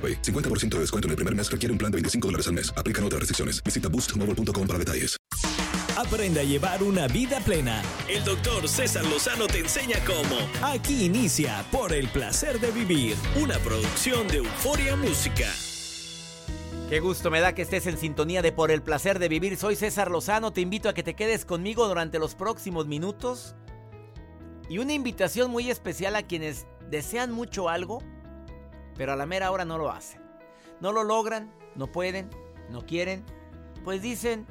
AroPay. 0.00 0.22
50% 0.22 0.76
de 0.76 0.80
descuento 0.80 1.08
en 1.08 1.10
el 1.10 1.16
primer 1.16 1.34
mes 1.36 1.50
requiere 1.50 1.72
un 1.72 1.78
plan 1.78 1.92
de 1.92 1.96
25 1.96 2.28
dólares 2.28 2.46
al 2.46 2.54
mes. 2.54 2.72
Aplican 2.74 3.04
otras 3.04 3.20
restricciones. 3.20 3.62
Visita 3.62 3.88
boostmobile.com 3.88 4.66
para 4.66 4.78
detalles. 4.78 5.20
Aprende 6.00 6.40
a 6.40 6.44
llevar 6.44 6.82
una 6.82 7.06
vida 7.08 7.40
plena. 7.40 7.82
El 8.08 8.24
doctor 8.24 8.66
César 8.66 9.04
Lozano 9.04 9.46
te 9.46 9.58
enseña 9.58 9.98
cómo. 10.06 10.36
Aquí 10.62 11.04
inicia 11.04 11.62
Por 11.70 11.92
el 11.92 12.08
placer 12.08 12.58
de 12.58 12.70
vivir, 12.70 13.16
una 13.40 13.58
producción 13.58 14.26
de 14.28 14.38
Euforia 14.38 14.96
Música. 14.96 15.46
Qué 16.88 17.00
gusto 17.00 17.30
me 17.30 17.40
da 17.40 17.54
que 17.54 17.62
estés 17.62 17.86
en 17.86 17.98
sintonía 17.98 18.40
de 18.40 18.50
Por 18.50 18.70
el 18.70 18.82
placer 18.82 19.18
de 19.18 19.28
vivir. 19.28 19.58
Soy 19.58 19.76
César 19.76 20.10
Lozano, 20.10 20.54
te 20.54 20.62
invito 20.62 20.88
a 20.88 20.94
que 20.94 21.02
te 21.02 21.14
quedes 21.14 21.44
conmigo 21.44 21.86
durante 21.86 22.18
los 22.18 22.34
próximos 22.34 22.86
minutos. 22.86 23.54
Y 24.70 24.78
una 24.78 24.94
invitación 24.94 25.50
muy 25.50 25.70
especial 25.70 26.16
a 26.16 26.22
quienes 26.22 26.66
desean 26.90 27.30
mucho 27.30 27.68
algo, 27.68 28.02
pero 29.00 29.14
a 29.14 29.16
la 29.16 29.24
mera 29.24 29.50
hora 29.50 29.64
no 29.64 29.78
lo 29.78 29.90
hacen. 29.90 30.20
No 30.78 30.92
lo 30.92 31.04
logran, 31.04 31.50
no 31.74 31.86
pueden, 31.86 32.28
no 32.68 32.84
quieren. 32.84 33.24
Pues 33.82 34.02
dicen, 34.02 34.46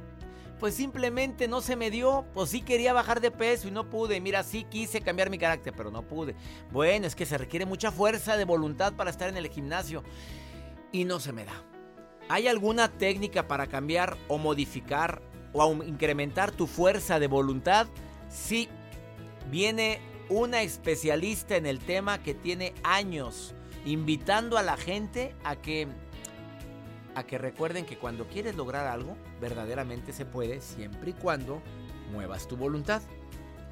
pues 0.59 0.73
simplemente 0.73 1.47
no 1.47 1.61
se 1.61 1.75
me 1.75 1.91
dio. 1.91 2.25
Pues 2.33 2.49
sí 2.49 2.63
quería 2.63 2.91
bajar 2.91 3.21
de 3.21 3.29
peso 3.29 3.67
y 3.67 3.71
no 3.71 3.91
pude. 3.91 4.19
Mira, 4.19 4.41
sí 4.41 4.63
quise 4.63 5.01
cambiar 5.01 5.29
mi 5.29 5.37
carácter, 5.37 5.71
pero 5.77 5.91
no 5.91 6.01
pude. 6.01 6.33
Bueno, 6.71 7.05
es 7.05 7.15
que 7.15 7.27
se 7.27 7.37
requiere 7.37 7.67
mucha 7.67 7.91
fuerza 7.91 8.37
de 8.37 8.45
voluntad 8.45 8.93
para 8.93 9.11
estar 9.11 9.29
en 9.29 9.37
el 9.37 9.49
gimnasio 9.49 10.03
y 10.91 11.05
no 11.05 11.19
se 11.19 11.31
me 11.31 11.45
da. 11.45 11.63
¿Hay 12.27 12.47
alguna 12.47 12.91
técnica 12.91 13.47
para 13.47 13.67
cambiar 13.67 14.17
o 14.29 14.39
modificar 14.39 15.21
o 15.53 15.71
incrementar 15.83 16.49
tu 16.49 16.65
fuerza 16.65 17.19
de 17.19 17.27
voluntad? 17.27 17.85
Sí, 18.29 18.67
viene 19.51 20.01
una 20.27 20.63
especialista 20.63 21.55
en 21.55 21.67
el 21.67 21.77
tema 21.77 22.23
que 22.23 22.33
tiene 22.33 22.73
años 22.81 23.53
invitando 23.85 24.57
a 24.57 24.63
la 24.63 24.77
gente 24.77 25.35
a 25.43 25.55
que 25.55 25.87
a 27.15 27.23
que 27.23 27.37
recuerden 27.37 27.85
que 27.85 27.97
cuando 27.97 28.27
quieres 28.27 28.55
lograr 28.55 28.87
algo, 28.87 29.17
verdaderamente 29.41 30.13
se 30.13 30.25
puede 30.25 30.61
siempre 30.61 31.11
y 31.11 31.13
cuando 31.13 31.61
muevas 32.11 32.47
tu 32.47 32.55
voluntad. 32.55 33.01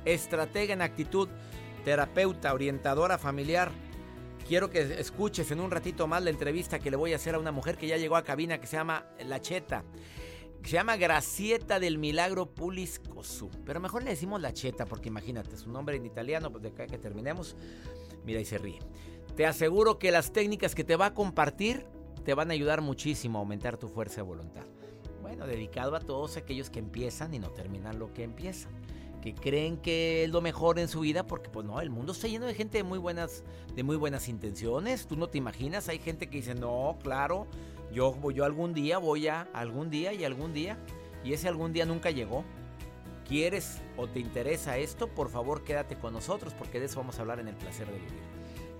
Estratega 0.06 0.74
en 0.74 0.82
actitud, 0.82 1.30
terapeuta, 1.86 2.54
orientadora 2.54 3.18
familiar. 3.18 3.72
Quiero 4.48 4.70
que 4.70 5.00
escuches 5.00 5.52
en 5.52 5.60
un 5.60 5.72
ratito 5.72 6.08
más 6.08 6.24
la 6.24 6.30
entrevista 6.30 6.80
que 6.80 6.92
le 6.92 6.98
voy 6.98 7.14
a 7.14 7.18
hacer 7.18 7.36
a 7.36 7.40
una 7.40 7.52
mujer 7.52 7.78
que 7.78 7.88
ya 7.88 7.98
llegó 7.98 8.16
a 8.16 8.24
cabina 8.24 8.60
que 8.60 8.68
se 8.68 8.78
llama 8.78 9.06
La 9.26 9.42
Cheta. 9.42 9.84
Se 10.64 10.72
llama 10.72 10.98
Gracieta 10.98 11.80
del 11.80 11.98
Milagro 11.98 12.54
Puliscosu. 12.54 13.50
Pero 13.66 13.80
mejor 13.80 14.04
le 14.04 14.10
decimos 14.10 14.42
La 14.42 14.54
Cheta 14.54 14.86
porque 14.86 15.10
imagínate, 15.10 15.56
su 15.56 15.72
nombre 15.72 15.96
en 15.98 16.06
italiano, 16.06 16.52
pues 16.52 16.64
de 16.64 16.70
acá 16.70 16.88
que 16.88 16.98
terminemos. 16.98 17.56
Mira 18.26 18.42
y 18.42 18.46
se 18.46 18.58
ríe. 18.58 18.80
Te 19.38 19.46
aseguro 19.46 20.00
que 20.00 20.12
las 20.12 20.34
técnicas 20.34 20.74
que 20.74 20.84
te 20.84 20.96
va 20.96 21.06
a 21.06 21.14
compartir 21.14 21.86
te 22.26 22.34
van 22.34 22.50
a 22.50 22.56
ayudar 22.56 22.82
muchísimo 22.82 23.38
a 23.38 23.42
aumentar 23.42 23.78
tu 23.78 23.88
fuerza 23.88 24.16
de 24.16 24.22
voluntad. 24.24 24.64
Bueno, 25.22 25.46
dedicado 25.46 25.96
a 25.96 26.00
todos 26.00 26.38
aquellos 26.38 26.72
que 26.72 26.80
empiezan 26.80 27.36
y 27.36 27.40
no 27.40 27.52
terminan 27.52 28.00
lo 28.00 28.12
que 28.12 28.24
empiezan. 28.24 28.72
Que 29.22 29.36
creen 29.36 29.78
que 29.78 30.24
es 30.24 30.32
lo 30.32 30.42
mejor 30.42 30.80
en 30.80 30.88
su 30.88 31.02
vida 31.02 31.28
porque 31.28 31.52
pues 31.52 31.68
no, 31.68 31.80
el 31.82 31.92
mundo 31.92 32.14
está 32.14 32.28
lleno 32.28 32.48
de 32.48 32.56
gente 32.56 32.80
de 32.80 32.84
muy 32.84 32.98
buenas, 32.98 33.44
de 33.76 33.84
muy 33.84 33.96
buenas 33.96 34.28
intenciones. 34.28 35.06
Tú 35.06 35.16
no 35.16 35.28
te 35.28 35.38
imaginas, 35.38 35.88
hay 35.88 36.00
gente 36.00 36.32
que 36.32 36.38
dice, 36.38 36.56
no, 36.56 36.98
claro, 37.04 37.46
yo, 37.94 38.18
yo 38.32 38.44
algún 38.44 38.74
día 38.74 38.98
voy 38.98 39.28
a, 39.28 39.42
algún 39.54 39.92
día 39.92 40.14
y 40.14 40.26
algún 40.26 40.52
día. 40.52 40.80
Y 41.24 41.34
ese 41.34 41.48
algún 41.48 41.74
día 41.74 41.86
nunca 41.86 42.10
llegó. 42.10 42.44
¿Quieres 43.28 43.84
o 43.98 44.08
te 44.08 44.20
interesa 44.20 44.80
esto? 44.80 45.08
Por 45.08 45.30
favor 45.30 45.64
quédate 45.64 45.96
con 45.96 46.14
nosotros 46.14 46.56
porque 46.56 46.80
de 46.80 46.88
eso 46.88 47.02
vamos 47.02 47.20
a 47.20 47.22
hablar 47.22 47.40
en 47.40 47.50
el 47.50 47.56
placer 47.56 47.86
de 47.86 48.00
vivir. 48.00 48.37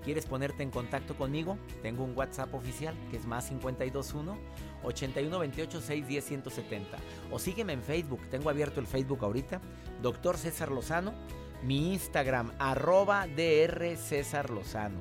¿Quieres 0.08 0.24
ponerte 0.24 0.62
en 0.62 0.70
contacto 0.70 1.14
conmigo? 1.18 1.58
Tengo 1.82 2.02
un 2.02 2.16
WhatsApp 2.16 2.54
oficial 2.54 2.94
que 3.10 3.18
es 3.18 3.26
más 3.26 3.50
521 3.50 4.38
8128 4.82 5.80
610 5.82 6.24
170. 6.24 6.96
O 7.30 7.38
sígueme 7.38 7.74
en 7.74 7.82
Facebook, 7.82 8.22
tengo 8.30 8.48
abierto 8.48 8.80
el 8.80 8.86
Facebook 8.86 9.22
ahorita, 9.22 9.60
Doctor 10.00 10.38
César 10.38 10.70
Lozano, 10.70 11.12
mi 11.62 11.92
Instagram, 11.92 12.52
arroba 12.58 13.26
DR 13.26 13.98
César 13.98 14.48
Lozano. 14.48 14.98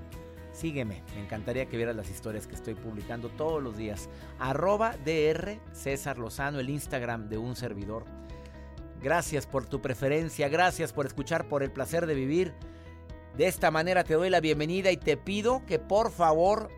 Sígueme, 0.51 1.03
me 1.15 1.23
encantaría 1.23 1.67
que 1.67 1.77
vieras 1.77 1.95
las 1.95 2.09
historias 2.09 2.45
que 2.45 2.55
estoy 2.55 2.75
publicando 2.75 3.29
todos 3.29 3.63
los 3.63 3.77
días. 3.77 4.09
Arroba 4.39 4.97
DR 5.05 5.57
César 5.71 6.17
Lozano, 6.17 6.59
el 6.59 6.69
Instagram 6.69 7.29
de 7.29 7.37
un 7.37 7.55
servidor. 7.55 8.03
Gracias 9.01 9.47
por 9.47 9.67
tu 9.67 9.81
preferencia, 9.81 10.49
gracias 10.49 10.91
por 10.91 11.05
escuchar, 11.05 11.47
por 11.47 11.63
el 11.63 11.71
placer 11.71 12.07
de 12.07 12.13
vivir. 12.13 12.53
De 13.37 13.45
esta 13.45 13.69
manera 13.69 14.03
te 14.03 14.15
doy 14.15 14.31
la 14.31 14.39
bienvenida 14.39 14.91
y 14.91 14.97
te 14.97 15.15
pido 15.15 15.63
que 15.67 15.77
por 15.77 16.11
favor 16.11 16.69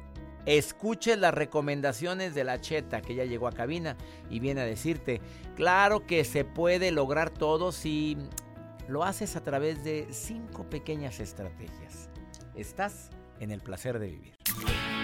escuches 0.46 1.18
las 1.18 1.34
recomendaciones 1.34 2.36
de 2.36 2.44
la 2.44 2.59
cheta 2.59 3.02
que 3.02 3.16
ya 3.16 3.24
llegó 3.24 3.47
a 3.47 3.53
cabina 3.53 3.96
y 4.30 4.42
viene 4.42 4.59
a 4.59 4.66
decirte, 4.66 5.22
claro 5.56 6.06
que 6.06 6.25
se 6.25 6.44
puede 6.44 6.92
lograr 6.92 7.30
todo 7.30 7.72
si 7.72 8.18
lo 8.90 9.06
haces 9.06 9.38
a 9.38 9.42
través 9.42 9.86
de 9.86 10.08
cinco 10.12 10.69
pequeñas 10.69 11.22
estrategias. 11.22 12.09
Estás 12.56 13.09
en 13.40 13.52
el 13.52 13.62
placer 13.62 13.98
de 13.98 14.08
vivir. 14.08 14.36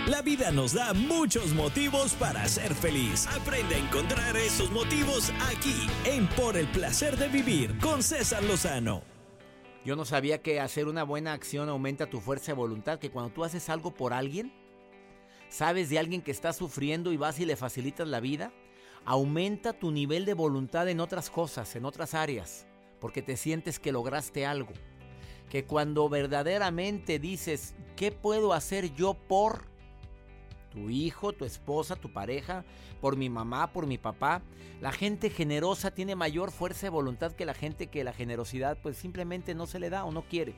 La 0.07 0.21
vida 0.21 0.51
nos 0.51 0.73
da 0.73 0.93
muchos 0.93 1.53
motivos 1.53 2.15
para 2.15 2.45
ser 2.49 2.73
feliz. 2.75 3.27
Aprende 3.27 3.75
a 3.75 3.77
encontrar 3.77 4.35
esos 4.35 4.69
motivos 4.71 5.31
aquí 5.49 5.87
en 6.03 6.27
Por 6.27 6.57
el 6.57 6.67
placer 6.67 7.15
de 7.15 7.29
vivir 7.29 7.77
con 7.79 8.03
César 8.03 8.43
Lozano. 8.43 9.14
Yo 9.85 9.95
no 9.95 10.03
sabía 10.03 10.41
que 10.41 10.59
hacer 10.59 10.87
una 10.87 11.03
buena 11.03 11.33
acción 11.33 11.69
aumenta 11.69 12.09
tu 12.09 12.19
fuerza 12.19 12.47
de 12.47 12.57
voluntad, 12.57 12.97
que 12.97 13.11
cuando 13.11 13.31
tú 13.31 13.43
haces 13.43 13.69
algo 13.69 13.93
por 13.93 14.13
alguien, 14.13 14.51
sabes 15.47 15.91
de 15.91 15.99
alguien 15.99 16.23
que 16.23 16.31
está 16.31 16.53
sufriendo 16.53 17.11
y 17.11 17.17
vas 17.17 17.39
y 17.39 17.45
le 17.45 17.55
facilitas 17.55 18.07
la 18.07 18.19
vida, 18.19 18.51
aumenta 19.05 19.73
tu 19.73 19.91
nivel 19.91 20.25
de 20.25 20.33
voluntad 20.33 20.89
en 20.89 20.99
otras 20.99 21.29
cosas, 21.29 21.75
en 21.75 21.85
otras 21.85 22.15
áreas, 22.15 22.65
porque 22.99 23.21
te 23.21 23.37
sientes 23.37 23.77
que 23.77 23.91
lograste 23.91 24.47
algo. 24.47 24.73
Que 25.51 25.65
cuando 25.65 26.09
verdaderamente 26.09 27.19
dices, 27.19 27.75
¿qué 27.95 28.11
puedo 28.11 28.53
hacer 28.53 28.95
yo 28.95 29.13
por 29.13 29.65
tu 30.75 30.89
hijo, 30.89 31.31
tu 31.31 31.45
esposa, 31.45 31.95
tu 31.95 32.11
pareja, 32.11 32.65
por 32.99 33.15
mi 33.15 33.29
mamá, 33.29 33.71
por 33.71 33.87
mi 33.87 33.97
papá. 33.97 34.41
La 34.81 34.91
gente 34.91 35.29
generosa 35.29 35.91
tiene 35.91 36.15
mayor 36.15 36.51
fuerza 36.51 36.85
de 36.85 36.89
voluntad 36.89 37.31
que 37.31 37.45
la 37.45 37.53
gente 37.53 37.87
que 37.87 38.03
la 38.03 38.13
generosidad 38.13 38.77
pues 38.83 38.97
simplemente 38.97 39.55
no 39.55 39.65
se 39.65 39.79
le 39.79 39.89
da 39.89 40.03
o 40.03 40.11
no 40.11 40.23
quiere. 40.23 40.53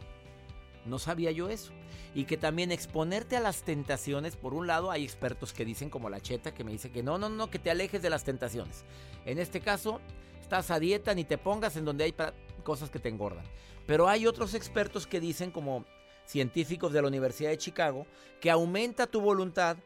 No 0.85 0.97
sabía 0.97 1.31
yo 1.31 1.49
eso. 1.49 1.71
Y 2.15 2.25
que 2.25 2.35
también 2.35 2.71
exponerte 2.71 3.37
a 3.37 3.41
las 3.41 3.61
tentaciones, 3.61 4.35
por 4.35 4.55
un 4.55 4.65
lado 4.65 4.89
hay 4.89 5.03
expertos 5.03 5.53
que 5.53 5.65
dicen 5.65 5.89
como 5.89 6.09
la 6.09 6.19
cheta 6.19 6.53
que 6.53 6.63
me 6.63 6.71
dice 6.71 6.89
que 6.89 7.03
no, 7.03 7.19
no, 7.19 7.29
no, 7.29 7.51
que 7.51 7.59
te 7.59 7.69
alejes 7.69 8.01
de 8.01 8.09
las 8.09 8.23
tentaciones. 8.23 8.85
En 9.25 9.37
este 9.37 9.61
caso, 9.61 10.01
estás 10.41 10.71
a 10.71 10.79
dieta 10.79 11.13
ni 11.13 11.25
te 11.25 11.37
pongas 11.37 11.77
en 11.77 11.85
donde 11.85 12.05
hay 12.05 12.15
cosas 12.63 12.89
que 12.89 12.99
te 12.99 13.09
engordan. 13.09 13.45
Pero 13.85 14.07
hay 14.07 14.25
otros 14.25 14.55
expertos 14.55 15.05
que 15.05 15.19
dicen 15.19 15.51
como 15.51 15.85
científicos 16.25 16.91
de 16.91 17.01
la 17.01 17.07
Universidad 17.07 17.51
de 17.51 17.57
Chicago 17.57 18.05
que 18.41 18.51
aumenta 18.51 19.07
tu 19.07 19.21
voluntad 19.21 19.77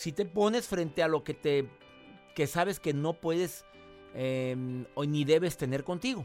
si 0.00 0.12
te 0.12 0.24
pones 0.24 0.66
frente 0.66 1.02
a 1.02 1.08
lo 1.08 1.24
que 1.24 1.34
te 1.34 1.68
que 2.34 2.46
sabes 2.46 2.80
que 2.80 2.94
no 2.94 3.12
puedes 3.12 3.66
em, 4.14 4.86
o 4.94 5.04
ni 5.04 5.26
debes 5.26 5.58
tener 5.58 5.84
contigo. 5.84 6.24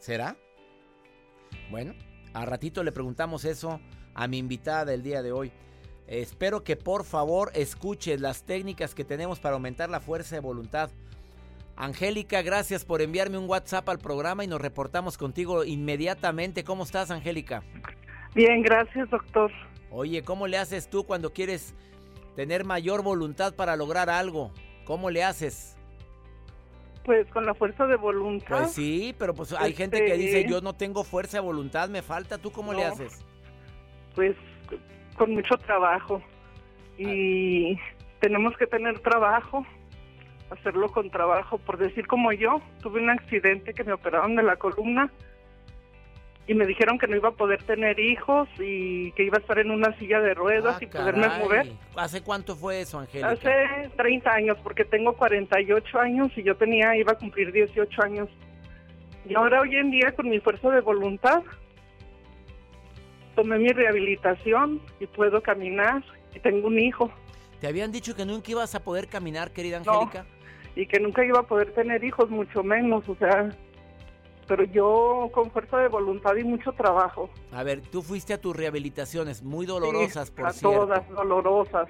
¿Será? 0.00 0.36
Bueno, 1.70 1.94
a 2.34 2.44
ratito 2.44 2.82
le 2.82 2.92
preguntamos 2.92 3.46
eso 3.46 3.80
a 4.12 4.28
mi 4.28 4.36
invitada 4.36 4.84
del 4.84 5.02
día 5.02 5.22
de 5.22 5.32
hoy. 5.32 5.50
Espero 6.06 6.62
que 6.62 6.76
por 6.76 7.04
favor 7.04 7.50
escuches 7.54 8.20
las 8.20 8.42
técnicas 8.42 8.94
que 8.94 9.06
tenemos 9.06 9.40
para 9.40 9.54
aumentar 9.54 9.88
la 9.88 10.00
fuerza 10.00 10.34
de 10.34 10.42
voluntad. 10.42 10.90
Angélica, 11.74 12.42
gracias 12.42 12.84
por 12.84 13.00
enviarme 13.00 13.38
un 13.38 13.48
WhatsApp 13.48 13.88
al 13.88 13.98
programa 13.98 14.44
y 14.44 14.46
nos 14.46 14.60
reportamos 14.60 15.16
contigo 15.16 15.64
inmediatamente. 15.64 16.64
¿Cómo 16.64 16.84
estás, 16.84 17.10
Angélica? 17.10 17.62
Bien, 18.34 18.60
gracias, 18.60 19.08
doctor. 19.08 19.50
Oye, 19.96 20.22
¿cómo 20.22 20.48
le 20.48 20.58
haces 20.58 20.90
tú 20.90 21.04
cuando 21.04 21.32
quieres 21.32 21.72
tener 22.34 22.64
mayor 22.64 23.02
voluntad 23.02 23.54
para 23.54 23.76
lograr 23.76 24.10
algo? 24.10 24.52
¿Cómo 24.84 25.10
le 25.10 25.24
haces? 25.24 25.76
Pues 27.04 27.26
con 27.28 27.44
la 27.44 27.54
fuerza 27.54 27.86
de 27.86 27.96
voluntad. 27.96 28.58
Pues 28.58 28.72
sí, 28.72 29.14
pero 29.18 29.34
pues 29.34 29.52
hay 29.52 29.74
gente 29.74 30.04
que 30.04 30.14
dice, 30.14 30.40
este, 30.40 30.50
yo 30.50 30.60
no 30.60 30.74
tengo 30.74 31.04
fuerza 31.04 31.38
de 31.38 31.42
voluntad, 31.42 31.88
me 31.88 32.02
falta. 32.02 32.38
¿Tú 32.38 32.50
cómo 32.50 32.72
le 32.72 32.84
haces? 32.84 33.24
Pues 34.14 34.34
con 35.16 35.34
mucho 35.34 35.56
trabajo. 35.58 36.22
Y 36.96 37.78
tenemos 38.20 38.56
que 38.56 38.66
tener 38.66 39.00
trabajo, 39.00 39.66
hacerlo 40.50 40.88
con 40.90 41.10
trabajo. 41.10 41.58
Por 41.58 41.76
decir 41.76 42.06
como 42.06 42.32
yo, 42.32 42.60
tuve 42.82 43.02
un 43.02 43.10
accidente 43.10 43.74
que 43.74 43.84
me 43.84 43.92
operaron 43.92 44.34
de 44.36 44.42
la 44.42 44.56
columna 44.56 45.12
y 46.46 46.54
me 46.54 46.66
dijeron 46.66 46.98
que 46.98 47.06
no 47.06 47.16
iba 47.16 47.30
a 47.30 47.32
poder 47.32 47.62
tener 47.62 47.98
hijos 47.98 48.48
y 48.58 49.12
que 49.12 49.24
iba 49.24 49.38
a 49.38 49.40
estar 49.40 49.58
en 49.58 49.70
una 49.70 49.96
silla 49.98 50.20
de 50.20 50.34
ruedas 50.34 50.76
ah, 50.78 50.84
y 50.84 50.86
poderme 50.86 51.28
mover. 51.38 51.72
¿Hace 51.96 52.22
cuánto 52.22 52.54
fue 52.54 52.80
eso, 52.80 52.98
Angélica? 52.98 53.30
Hace 53.30 53.90
30 53.96 54.30
años, 54.30 54.58
porque 54.62 54.84
tengo 54.84 55.14
48 55.14 55.98
años 55.98 56.30
y 56.36 56.42
yo 56.42 56.54
tenía, 56.56 56.94
iba 56.96 57.12
a 57.12 57.18
cumplir 57.18 57.50
18 57.50 58.02
años. 58.02 58.28
Y 59.26 59.34
ahora 59.34 59.62
hoy 59.62 59.74
en 59.76 59.90
día 59.90 60.12
con 60.14 60.28
mi 60.28 60.38
fuerza 60.38 60.70
de 60.70 60.82
voluntad 60.82 61.42
tomé 63.34 63.58
mi 63.58 63.70
rehabilitación 63.70 64.82
y 65.00 65.06
puedo 65.06 65.42
caminar 65.42 66.04
y 66.34 66.40
tengo 66.40 66.68
un 66.68 66.78
hijo. 66.78 67.10
¿Te 67.60 67.68
habían 67.68 67.90
dicho 67.90 68.14
que 68.14 68.26
nunca 68.26 68.50
ibas 68.50 68.74
a 68.74 68.84
poder 68.84 69.08
caminar, 69.08 69.50
querida 69.52 69.78
Angélica? 69.78 70.26
y 70.76 70.86
que 70.86 70.98
nunca 70.98 71.24
iba 71.24 71.40
a 71.40 71.44
poder 71.44 71.72
tener 71.72 72.02
hijos, 72.02 72.30
mucho 72.30 72.62
menos, 72.62 73.08
o 73.08 73.14
sea, 73.16 73.50
pero 74.46 74.64
yo 74.64 75.30
con 75.32 75.50
fuerza 75.50 75.78
de 75.78 75.88
voluntad 75.88 76.34
y 76.36 76.44
mucho 76.44 76.72
trabajo. 76.72 77.30
A 77.52 77.62
ver, 77.62 77.80
tú 77.80 78.02
fuiste 78.02 78.34
a 78.34 78.40
tus 78.40 78.56
rehabilitaciones 78.56 79.42
muy 79.42 79.66
dolorosas, 79.66 80.30
por 80.30 80.46
a 80.46 80.52
todas 80.52 81.08
dolorosas. 81.10 81.88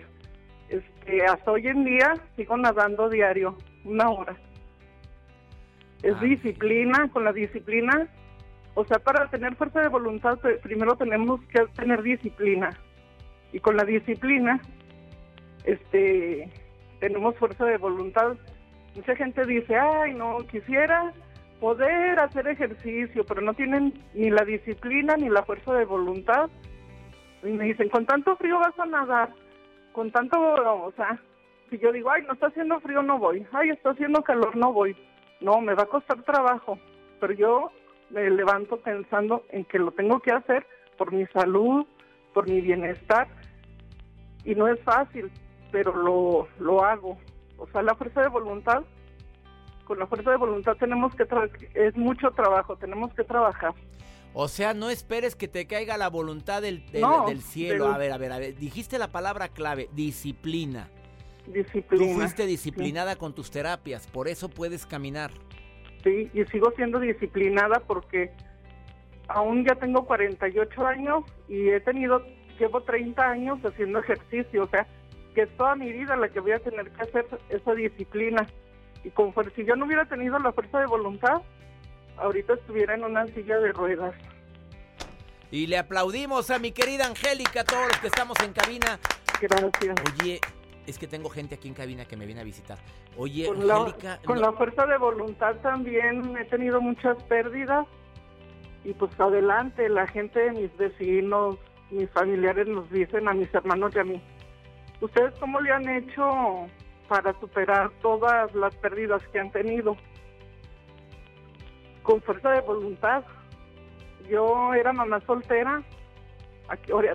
Este, 0.69 1.25
hasta 1.25 1.51
hoy 1.51 1.67
en 1.67 1.85
día 1.85 2.15
sigo 2.37 2.56
nadando 2.56 3.09
diario, 3.09 3.56
una 3.85 4.11
hora. 4.11 4.37
Es 6.03 6.15
ah. 6.17 6.21
disciplina, 6.21 7.11
con 7.12 7.25
la 7.25 7.33
disciplina, 7.33 8.09
o 8.75 8.85
sea, 8.85 8.99
para 8.99 9.29
tener 9.31 9.55
fuerza 9.56 9.81
de 9.81 9.89
voluntad 9.89 10.39
primero 10.62 10.97
tenemos 10.97 11.41
que 11.47 11.65
tener 11.77 12.03
disciplina. 12.03 12.71
Y 13.53 13.61
con 13.61 13.77
la 13.77 13.85
disciplina, 13.85 14.61
este, 15.65 16.51
tenemos 16.99 17.37
fuerza 17.37 17.65
de 17.67 17.79
voluntad. 17.79 18.37
Mucha 18.97 19.15
gente 19.15 19.45
dice, 19.47 19.77
ay, 19.77 20.15
no, 20.15 20.39
quisiera 20.51 21.12
poder 21.61 22.19
hacer 22.19 22.47
ejercicio, 22.49 23.25
pero 23.25 23.41
no 23.41 23.55
tienen 23.55 23.95
ni 24.15 24.31
la 24.31 24.45
disciplina 24.45 25.17
ni 25.17 25.29
la 25.29 25.43
fuerza 25.43 25.75
de 25.75 25.85
voluntad. 25.85 26.51
Y 27.43 27.49
me 27.49 27.65
dicen, 27.65 27.89
con 27.89 28.06
tanto 28.06 28.37
frío 28.37 28.59
vas 28.59 28.79
a 28.79 28.87
nadar, 28.87 29.31
con 29.93 30.11
tanto, 30.11 30.39
o 30.39 30.93
sea, 30.97 31.21
si 31.71 31.79
yo 31.79 31.93
digo, 31.93 32.11
ay, 32.11 32.23
no 32.27 32.33
está 32.33 32.47
haciendo 32.47 32.81
frío, 32.81 33.03
no 33.03 33.19
voy, 33.19 33.47
ay, 33.53 33.71
está 33.71 33.91
haciendo 33.91 34.23
calor, 34.23 34.56
no 34.56 34.73
voy. 34.73 34.97
No, 35.41 35.61
me 35.61 35.75
va 35.75 35.83
a 35.83 35.87
costar 35.87 36.23
trabajo, 36.23 36.79
pero 37.21 37.33
yo 37.35 37.71
me 38.11 38.31
levanto 38.31 38.79
pensando 38.79 39.45
en 39.51 39.65
que 39.65 39.79
lo 39.79 39.91
tengo 39.91 40.21
que 40.21 40.33
hacer 40.33 40.67
por 40.97 41.12
mi 41.12 41.27
salud, 41.27 41.85
por 42.33 42.49
mi 42.49 42.61
bienestar, 42.61 43.29
y 44.45 44.55
no 44.55 44.69
es 44.69 44.81
fácil, 44.83 45.31
pero 45.71 45.95
lo, 45.95 46.49
lo 46.61 46.85
hago. 46.85 47.19
O 47.59 47.67
sea, 47.69 47.83
la 47.83 47.95
fuerza 47.95 48.23
de 48.23 48.29
voluntad 48.29 48.85
con 49.84 49.98
la 49.98 50.06
fuerza 50.06 50.31
de 50.31 50.36
voluntad 50.36 50.76
tenemos 50.78 51.14
que 51.14 51.26
es 51.75 51.96
mucho 51.96 52.31
trabajo, 52.31 52.76
tenemos 52.76 53.12
que 53.14 53.25
trabajar. 53.25 53.72
O 54.32 54.48
sea, 54.48 54.75
no 54.75 54.90
esperes 54.90 55.36
que 55.36 55.46
te 55.46 55.66
caiga 55.66 55.96
la 55.96 56.08
voluntad 56.08 56.60
del, 56.60 56.84
del, 56.90 57.40
cielo. 57.40 57.86
A 57.86 57.98
ver, 57.98 58.12
a 58.12 58.19
ver, 58.19 58.32
a 58.32 58.38
ver. 58.38 58.56
Dijiste 58.56 58.98
la 58.98 59.08
palabra 59.08 59.48
clave, 59.48 59.88
disciplina. 59.92 60.88
Disciplina. 61.46 62.04
Tú 62.04 62.19
fuiste 62.19 62.44
disciplinada 62.44 63.14
con 63.14 63.32
tus 63.32 63.52
terapias, 63.52 64.08
por 64.08 64.26
eso 64.26 64.48
puedes 64.48 64.86
caminar. 64.86 65.31
Sí, 66.02 66.31
y 66.34 66.44
sigo 66.46 66.72
siendo 66.75 66.98
disciplinada 66.98 67.81
porque 67.86 68.32
aún 69.28 69.64
ya 69.64 69.76
tengo 69.76 70.04
48 70.04 70.86
años 70.86 71.25
y 71.48 71.69
he 71.69 71.81
tenido, 71.81 72.26
llevo 72.58 72.82
30 72.82 73.22
años 73.22 73.64
haciendo 73.64 74.00
ejercicio, 74.00 74.64
o 74.64 74.69
sea, 74.69 74.86
que 75.34 75.42
es 75.42 75.56
toda 75.56 75.76
mi 75.76 75.92
vida 75.92 76.16
la 76.16 76.28
que 76.28 76.40
voy 76.40 76.52
a 76.52 76.58
tener 76.58 76.90
que 76.90 77.02
hacer 77.02 77.26
esa 77.50 77.75
disciplina 77.75 78.48
y 79.05 79.11
con 79.11 79.33
si 79.55 79.65
yo 79.65 79.77
no 79.77 79.85
hubiera 79.85 80.06
tenido 80.06 80.39
la 80.39 80.53
fuerza 80.53 80.81
de 80.81 80.87
voluntad, 80.87 81.43
ahorita 82.17 82.55
estuviera 82.55 82.95
en 82.95 83.05
una 83.05 83.27
silla 83.27 83.59
de 83.59 83.73
ruedas. 83.73 84.15
Y 85.51 85.67
le 85.67 85.79
aplaudimos 85.79 86.51
a 86.51 86.59
mi 86.59 86.73
querida 86.73 87.06
Angélica, 87.06 87.65
todos 87.65 87.87
los 87.89 87.99
que 87.99 88.06
estamos 88.09 88.37
en 88.41 88.53
cabina. 88.53 88.99
Gracias. 89.41 89.95
Oye, 90.21 90.41
es 90.87 90.99
que 90.99 91.06
tengo 91.06 91.29
gente 91.29 91.55
aquí 91.55 91.69
en 91.69 91.75
cabina 91.75 92.06
que 92.06 92.17
me 92.17 92.27
viene 92.27 92.41
a 92.41 92.45
visitar. 92.45 92.79
Oye, 93.17 93.47
con 93.47 93.71
Angélica. 93.71 94.09
La, 94.09 94.23
con 94.23 94.41
la 94.41 94.53
fuerza 94.53 94.87
de 94.87 94.97
voluntad 94.97 95.55
también 95.56 96.37
he 96.37 96.45
tenido 96.47 96.81
muchas 96.81 97.23
pérdidas. 97.25 97.87
Y 98.85 98.95
pues 98.95 99.19
adelante, 99.21 99.89
la 99.89 100.06
gente, 100.06 100.51
mis 100.53 100.75
vecinos, 100.77 101.56
mis 101.91 102.11
familiares 102.11 102.67
nos 102.67 102.91
dicen 102.91 103.29
a 103.29 103.35
mis 103.35 103.53
hermanos 103.55 103.95
y 103.95 103.99
a 103.99 104.05
mí. 104.05 104.23
¿Ustedes 105.01 105.35
cómo 105.39 105.61
le 105.61 105.71
han 105.71 105.89
hecho 105.89 106.69
para 107.09 107.39
superar 107.41 107.91
todas 108.01 108.55
las 108.55 108.75
pérdidas 108.77 109.23
que 109.29 109.41
han 109.41 109.51
tenido. 109.51 109.97
Con 112.03 112.21
fuerza 112.23 112.51
de 112.51 112.61
voluntad. 112.61 113.25
Yo 114.29 114.73
era 114.75 114.93
mamá 114.93 115.21
soltera, 115.27 115.83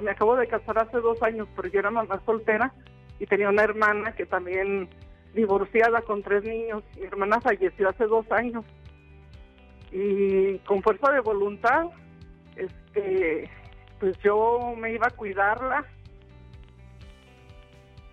me 0.01 0.11
acabo 0.11 0.35
de 0.35 0.47
casar 0.47 0.77
hace 0.77 0.99
dos 0.99 1.21
años, 1.23 1.47
pero 1.55 1.67
yo 1.69 1.79
era 1.79 1.89
mamá 1.89 2.21
soltera 2.25 2.71
y 3.19 3.25
tenía 3.25 3.49
una 3.49 3.63
hermana 3.63 4.13
que 4.13 4.25
también 4.25 4.89
divorciada 5.33 6.01
con 6.01 6.21
tres 6.23 6.43
niños. 6.43 6.83
Mi 6.97 7.05
hermana 7.05 7.41
falleció 7.41 7.89
hace 7.89 8.05
dos 8.05 8.31
años. 8.31 8.65
Y 9.91 10.59
con 10.59 10.83
fuerza 10.83 11.11
de 11.11 11.19
voluntad, 11.21 11.87
este, 12.55 13.49
pues 13.99 14.17
yo 14.19 14.75
me 14.77 14.93
iba 14.93 15.07
a 15.07 15.15
cuidarla, 15.15 15.85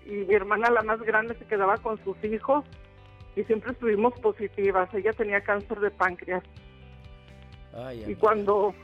y 0.07 0.25
mi 0.25 0.35
hermana, 0.35 0.71
la 0.71 0.83
más 0.83 1.01
grande, 1.03 1.35
se 1.35 1.45
quedaba 1.47 1.77
con 1.79 2.03
sus 2.05 2.17
hijos 2.25 2.65
y 3.35 3.45
siempre 3.45 3.73
estuvimos 3.73 4.19
positivas. 4.21 4.93
Ella 4.95 5.13
tenía 5.13 5.41
cáncer 5.43 5.81
de 5.81 5.91
páncreas. 5.91 6.43
y 8.07 8.15
cuando, 8.15 8.75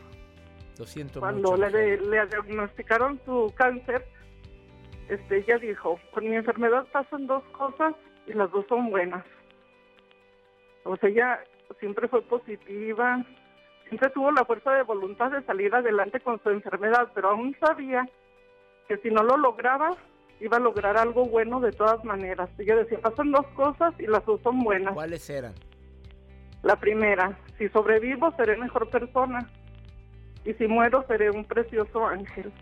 cuando 1.18 1.56
le, 1.56 1.96
le, 1.98 2.26
diagnosticaron 2.26 3.20
su 3.24 3.52
cáncer, 3.56 4.04
este, 5.08 5.38
ella 5.38 5.58
dijo, 5.58 5.98
con 6.12 6.28
mi 6.28 6.36
enfermedad 6.36 6.86
pasan 6.92 7.26
dos 7.26 7.42
cosas 7.52 7.94
y 8.26 8.32
las 8.32 8.50
dos 8.50 8.66
son 8.68 8.90
buenas. 8.90 9.24
O 10.84 10.96
sea, 10.96 11.08
ella 11.08 11.44
siempre 11.78 12.08
fue 12.08 12.22
positiva, 12.22 13.24
siempre 13.88 14.10
tuvo 14.10 14.30
la 14.32 14.44
fuerza 14.44 14.72
de 14.72 14.82
voluntad 14.82 15.30
de 15.30 15.42
salir 15.42 15.74
adelante 15.74 16.20
con 16.20 16.42
su 16.42 16.50
enfermedad, 16.50 17.10
pero 17.14 17.30
aún 17.30 17.56
sabía 17.60 18.08
que 18.88 18.96
si 18.98 19.10
no 19.10 19.22
lo 19.22 19.36
lograba, 19.36 19.96
iba 20.42 20.56
a 20.56 20.60
lograr 20.60 20.96
algo 20.96 21.24
bueno 21.26 21.60
de 21.60 21.70
todas 21.70 22.04
maneras. 22.04 22.50
Ella 22.58 22.76
decía, 22.76 22.98
pasan 23.00 23.30
dos 23.30 23.46
cosas 23.54 23.94
y 23.98 24.06
las 24.06 24.24
dos 24.26 24.40
son 24.42 24.58
buenas. 24.60 24.92
¿Cuáles 24.92 25.30
eran? 25.30 25.54
La 26.62 26.76
primera, 26.76 27.38
si 27.58 27.68
sobrevivo 27.68 28.32
seré 28.36 28.56
mejor 28.56 28.90
persona 28.90 29.48
y 30.44 30.52
si 30.54 30.66
muero 30.66 31.04
seré 31.06 31.30
un 31.30 31.44
precioso 31.44 32.06
ángel. 32.06 32.52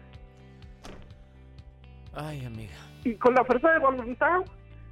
Ay, 2.12 2.44
amiga. 2.44 2.76
Y 3.04 3.14
con 3.14 3.34
la 3.34 3.44
fuerza 3.44 3.70
de 3.70 3.78
voluntad, 3.78 4.40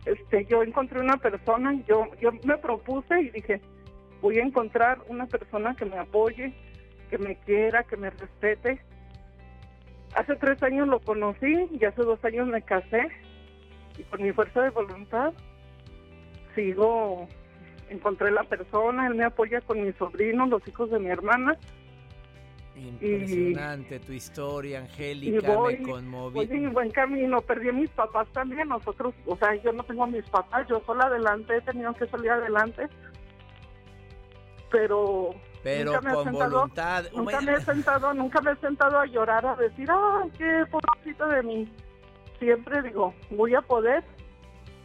este, 0.07 0.47
yo 0.47 0.63
encontré 0.63 1.01
una 1.01 1.19
persona, 1.19 1.75
yo, 1.87 2.07
yo 2.21 2.31
me 2.45 2.57
propuse 2.57 3.21
y 3.21 3.31
dije, 3.31 3.61
voy 4.23 4.39
a 4.39 4.45
encontrar 4.45 4.99
una 5.09 5.27
persona 5.27 5.75
que 5.75 5.85
me 5.85 5.99
apoye, 5.99 6.55
que 7.11 7.19
me 7.19 7.37
quiera, 7.41 7.83
que 7.85 7.99
me 7.99 8.09
respete 8.09 8.81
Hace 10.19 10.35
tres 10.35 10.61
años 10.65 10.89
lo 10.89 10.99
conocí 10.99 11.69
y 11.71 11.85
hace 11.85 12.03
dos 12.03 12.19
años 12.25 12.49
me 12.49 12.61
casé 12.61 13.07
y 13.97 14.03
con 14.03 14.21
mi 14.21 14.33
fuerza 14.33 14.63
de 14.63 14.71
voluntad 14.71 15.33
sigo, 16.57 17.29
encontré 17.89 18.33
la 18.33 18.43
persona, 18.43 19.07
él 19.07 19.15
me 19.15 19.23
apoya 19.23 19.61
con 19.61 19.81
mis 19.81 19.95
sobrinos, 19.95 20.49
los 20.49 20.67
hijos 20.67 20.91
de 20.91 20.99
mi 20.99 21.09
hermana. 21.09 21.57
Impresionante 22.75 24.01
tu 24.01 24.11
historia, 24.11 24.81
Angélica, 24.81 25.57
me 25.61 25.83
conmoví. 25.83 26.35
Voy 26.35 26.49
en 26.51 26.73
buen 26.73 26.91
camino, 26.91 27.41
perdí 27.41 27.69
a 27.69 27.73
mis 27.73 27.91
papás 27.91 28.27
también, 28.33 28.71
nosotros, 28.71 29.15
o 29.25 29.37
sea, 29.37 29.55
yo 29.63 29.73
no 29.73 29.85
tengo 29.85 30.03
a 30.03 30.09
mis 30.09 30.29
papás, 30.31 30.67
yo 30.69 30.83
sola 30.85 31.05
adelante, 31.05 31.59
he 31.59 31.61
tenido 31.61 31.95
que 31.95 32.09
salir 32.09 32.33
adelante, 32.33 32.89
pero 34.69 35.33
pero 35.77 36.01
con 36.01 36.33
voluntad. 36.33 37.05
Nunca 37.15 37.41
me 37.41 37.53
he 37.53 37.61
sentado, 37.61 38.15
nunca 38.15 38.41
me 38.41 38.53
he 38.53 38.57
sentado 38.57 38.99
a 38.99 39.07
llorar, 39.07 39.45
a 39.47 39.57
decir, 39.57 39.89
ay, 39.91 40.31
qué 40.39 40.65
pobrecito 40.71 41.27
de 41.29 41.43
mí. 41.43 41.73
siempre 42.39 42.83
digo, 42.83 43.15
voy 43.31 43.55
a 43.55 43.61
poder 43.61 44.05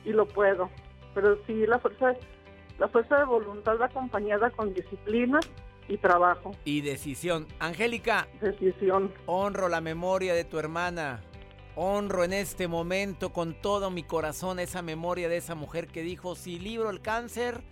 y 0.04 0.12
lo 0.12 0.28
puedo. 0.28 0.70
Pero 1.14 1.38
sí, 1.46 1.66
la 1.68 1.80
fuerza, 1.80 2.14
la 2.80 2.88
fuerza 2.88 3.18
de 3.18 3.26
voluntad 3.26 3.78
va 3.80 3.86
acompañada 3.86 4.50
con 4.52 4.74
disciplina 4.74 5.40
y 5.88 5.98
trabajo. 5.98 6.52
Y 6.66 6.82
decisión. 6.82 7.48
Angélica. 7.60 8.28
Decisión. 8.42 9.14
Honro 9.26 9.70
la 9.70 9.82
memoria 9.82 10.34
de 10.34 10.44
tu 10.44 10.60
hermana. 10.60 11.22
Honro 11.76 12.24
en 12.24 12.34
este 12.34 12.68
momento 12.68 13.34
con 13.34 13.56
todo 13.56 13.90
mi 13.90 14.04
corazón 14.04 14.60
esa 14.60 14.82
memoria 14.82 15.28
de 15.28 15.38
esa 15.38 15.56
mujer 15.56 15.88
que 15.88 16.04
dijo, 16.04 16.36
si 16.36 16.60
libro 16.60 16.90
el 16.90 17.02
cáncer, 17.02 17.64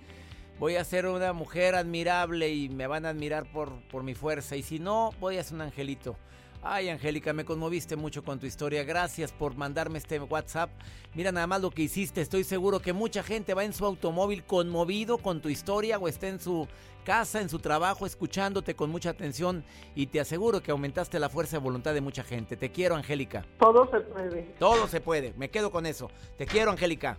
voy 0.61 0.75
a 0.75 0.83
ser 0.83 1.07
una 1.07 1.33
mujer 1.33 1.73
admirable 1.73 2.53
y 2.53 2.69
me 2.69 2.85
van 2.85 3.07
a 3.07 3.09
admirar 3.09 3.51
por, 3.51 3.81
por 3.89 4.03
mi 4.03 4.13
fuerza. 4.13 4.55
Y 4.55 4.61
si 4.61 4.77
no, 4.77 5.09
voy 5.19 5.37
a 5.37 5.43
ser 5.43 5.55
un 5.55 5.61
angelito. 5.61 6.15
Ay, 6.61 6.89
Angélica, 6.89 7.33
me 7.33 7.45
conmoviste 7.45 7.95
mucho 7.95 8.23
con 8.23 8.39
tu 8.39 8.45
historia. 8.45 8.83
Gracias 8.83 9.31
por 9.31 9.55
mandarme 9.55 9.97
este 9.97 10.19
WhatsApp. 10.19 10.69
Mira 11.15 11.31
nada 11.31 11.47
más 11.47 11.61
lo 11.61 11.71
que 11.71 11.81
hiciste. 11.81 12.21
Estoy 12.21 12.43
seguro 12.43 12.79
que 12.79 12.93
mucha 12.93 13.23
gente 13.23 13.55
va 13.55 13.63
en 13.63 13.73
su 13.73 13.83
automóvil 13.87 14.43
conmovido 14.43 15.17
con 15.17 15.41
tu 15.41 15.49
historia 15.49 15.97
o 15.97 16.07
está 16.07 16.27
en 16.27 16.39
su 16.39 16.67
casa, 17.03 17.41
en 17.41 17.49
su 17.49 17.57
trabajo, 17.57 18.05
escuchándote 18.05 18.75
con 18.75 18.91
mucha 18.91 19.09
atención 19.09 19.63
y 19.95 20.05
te 20.05 20.19
aseguro 20.19 20.61
que 20.61 20.69
aumentaste 20.69 21.17
la 21.17 21.29
fuerza 21.29 21.57
de 21.57 21.63
voluntad 21.63 21.95
de 21.95 22.01
mucha 22.01 22.23
gente. 22.23 22.55
Te 22.55 22.69
quiero, 22.69 22.95
Angélica. 22.95 23.47
Todo 23.57 23.89
se 23.89 24.01
puede. 24.01 24.43
Todo 24.59 24.87
se 24.87 25.01
puede. 25.01 25.33
Me 25.37 25.49
quedo 25.49 25.71
con 25.71 25.87
eso. 25.87 26.11
Te 26.37 26.45
quiero, 26.45 26.69
Angélica. 26.69 27.17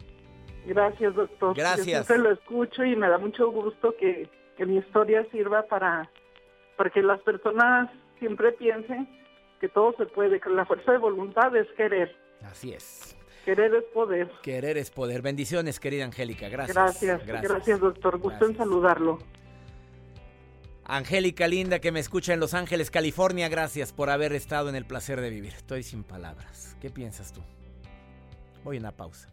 Gracias, 0.67 1.15
doctor. 1.15 1.57
Gracias. 1.57 2.09
Yo 2.09 2.17
lo 2.17 2.33
escucho 2.33 2.85
y 2.85 2.97
me 2.97 3.09
da 3.09 3.19
mucho 3.19 3.51
gusto 3.51 3.95
que, 3.99 4.29
que 4.57 4.67
mi 4.67 4.79
historia 4.79 5.27
sirva 5.31 5.63
para, 5.63 6.09
para 6.77 6.91
que 6.91 7.03
las 7.03 7.21
personas 7.23 7.91
siempre 8.19 8.53
piensen 8.53 9.09
que 9.61 9.69
todo 9.69 9.95
se 9.97 10.07
puede, 10.07 10.41
que 10.41 10.51
la 10.51 10.67
fuerza 10.67 10.93
de 10.93 10.99
voluntad 10.99 11.55
es 11.57 11.69
querer. 11.77 12.15
Así 12.43 12.73
es. 12.73 13.17
Querer 13.45 13.75
es 13.75 13.85
poder. 13.93 14.31
Querer 14.43 14.77
es 14.77 14.91
poder. 14.91 15.23
Bendiciones, 15.23 15.81
querida 15.81 16.05
Angélica. 16.05 16.49
Gracias. 16.49 16.77
Gracias, 16.77 17.27
gracias, 17.27 17.81
doctor. 17.81 18.19
Gusto 18.19 18.47
en 18.47 18.57
saludarlo. 18.57 19.19
Angélica 20.85 21.47
linda 21.47 21.81
que 21.81 21.93
me 21.93 22.01
escucha 22.01 22.35
en 22.35 22.41
Los 22.41 22.55
Ángeles, 22.55 22.91
California, 22.91 23.49
gracias 23.49 23.93
por 23.93 24.11
haber 24.11 24.33
estado 24.33 24.69
en 24.69 24.75
el 24.75 24.85
placer 24.85 25.21
de 25.21 25.31
vivir. 25.31 25.53
Estoy 25.55 25.85
sin 25.85 26.03
palabras. 26.03 26.77
¿Qué 26.81 26.91
piensas 26.91 27.33
tú? 27.33 27.41
Voy 28.65 28.77
a 28.77 28.81
una 28.81 28.93
pausa 28.93 29.33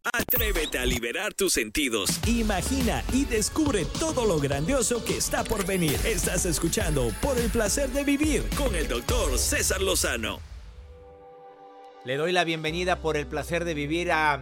Atrévete 0.03 0.79
a 0.79 0.85
liberar 0.85 1.35
tus 1.35 1.53
sentidos. 1.53 2.09
Imagina 2.25 3.03
y 3.13 3.25
descubre 3.25 3.85
todo 3.99 4.25
lo 4.25 4.39
grandioso 4.39 5.05
que 5.05 5.17
está 5.17 5.43
por 5.43 5.63
venir. 5.63 5.95
Estás 6.03 6.47
escuchando 6.47 7.09
Por 7.21 7.37
el 7.37 7.51
placer 7.51 7.89
de 7.89 8.03
vivir 8.03 8.43
con 8.57 8.73
el 8.75 8.87
doctor 8.87 9.37
César 9.37 9.79
Lozano. 9.79 10.39
Le 12.03 12.17
doy 12.17 12.31
la 12.31 12.43
bienvenida 12.43 12.95
por 12.95 13.15
el 13.15 13.27
placer 13.27 13.63
de 13.63 13.75
vivir 13.75 14.11
a 14.11 14.41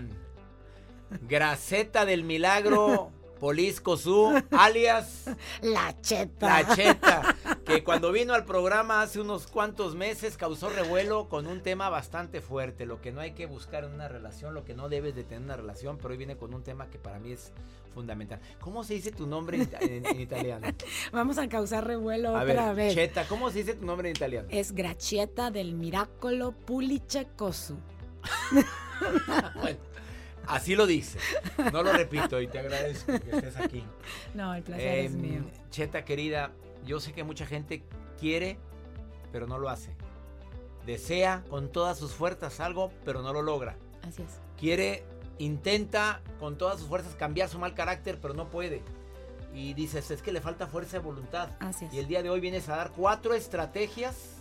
Graceta 1.28 2.06
del 2.06 2.24
Milagro. 2.24 3.12
Polisco 3.40 3.96
Su, 3.96 4.42
alias 4.52 5.26
La 5.62 5.96
Cheta. 6.02 6.46
La 6.46 6.76
Cheta, 6.76 7.36
que 7.70 7.84
cuando 7.84 8.12
vino 8.12 8.34
al 8.34 8.46
programa 8.46 9.02
hace 9.02 9.22
unos 9.22 9.48
cuantos 9.48 9.96
meses 9.96 10.38
causó 10.38 10.70
revuelo 10.70 11.30
con 11.30 11.48
un 11.48 11.62
tema 11.62 11.90
bastante 11.90 12.42
fuerte, 12.42 12.86
lo 12.86 13.00
que 13.02 13.12
no 13.12 13.22
hay 13.22 13.32
que 13.32 13.46
buscar 13.46 13.84
en 13.84 13.92
una 13.92 14.08
relación, 14.08 14.54
lo 14.54 14.66
que 14.66 14.74
no 14.74 14.90
debes 14.90 15.16
de 15.16 15.24
tener 15.24 15.40
en 15.40 15.44
una 15.46 15.58
relación, 15.58 15.98
pero 15.98 16.10
hoy 16.10 16.18
viene 16.18 16.36
con 16.36 16.54
un 16.54 16.64
tema 16.64 16.90
que 16.90 16.98
para 16.98 17.20
mí 17.20 17.32
es 17.32 17.52
fundamental. 17.94 18.40
¿Cómo 18.60 18.84
se 18.84 18.96
dice 18.96 19.12
tu 19.12 19.28
nombre 19.28 19.68
en, 19.80 20.20
italiano? 20.20 20.68
Vamos 21.12 21.38
a 21.38 21.48
causar 21.48 21.86
revuelo 21.86 22.34
otra 22.34 22.74
vez. 22.74 22.96
Cheta, 22.96 23.26
¿cómo 23.28 23.52
se 23.52 23.60
dice 23.60 23.76
tu 23.76 23.86
nombre 23.86 24.10
en 24.10 24.16
italiano? 24.16 24.48
Es 24.52 24.72
Gracieta 24.72 25.52
del 25.52 25.74
Miracolo 25.74 26.52
Pulice 26.52 27.28
Cosu. 27.36 27.78
bueno. 29.62 29.80
Así 30.50 30.76
lo 30.76 30.88
dice. 30.88 31.20
No 31.72 31.84
lo 31.84 31.94
repito 31.94 32.42
y 32.42 32.48
te 32.48 32.58
agradezco 32.58 33.20
que 33.20 33.30
estés 33.30 33.56
aquí. 33.56 33.84
No, 34.34 34.54
el 34.56 34.64
placer 34.64 35.00
es 35.00 35.14
em, 35.14 35.22
mío. 35.22 35.42
Cheta 35.70 36.04
querida, 36.04 36.52
yo 36.86 37.00
sé 37.00 37.14
que 37.14 37.24
mucha 37.24 37.46
gente 37.46 37.84
quiere, 38.20 38.58
pero 39.32 39.48
no 39.48 39.58
lo 39.58 39.70
hace. 39.70 39.96
Desea 40.86 41.44
con 41.50 41.72
todas 41.72 41.98
sus 41.98 42.14
fuerzas 42.14 42.60
algo, 42.60 42.92
pero 43.06 43.22
no 43.22 43.34
lo 43.34 43.42
logra. 43.42 43.78
Así 44.02 44.22
es. 44.24 44.40
Quiere, 44.58 45.04
intenta 45.38 46.22
con 46.40 46.58
todas 46.58 46.80
sus 46.80 46.88
fuerzas 46.88 47.16
cambiar 47.16 47.50
su 47.50 47.60
mal 47.60 47.76
carácter, 47.76 48.20
pero 48.22 48.34
no 48.34 48.50
puede. 48.50 48.82
Y 49.54 49.74
dices, 49.74 50.10
es 50.12 50.22
que 50.22 50.32
le 50.32 50.42
falta 50.42 50.68
fuerza 50.68 50.98
de 50.98 51.04
voluntad. 51.04 51.52
Así 51.60 51.86
es. 51.86 51.94
Y 51.94 52.00
el 52.00 52.08
día 52.08 52.24
de 52.24 52.30
hoy 52.30 52.40
vienes 52.40 52.70
a 52.70 52.76
dar 52.76 52.92
cuatro 52.92 53.34
estrategias 53.34 54.39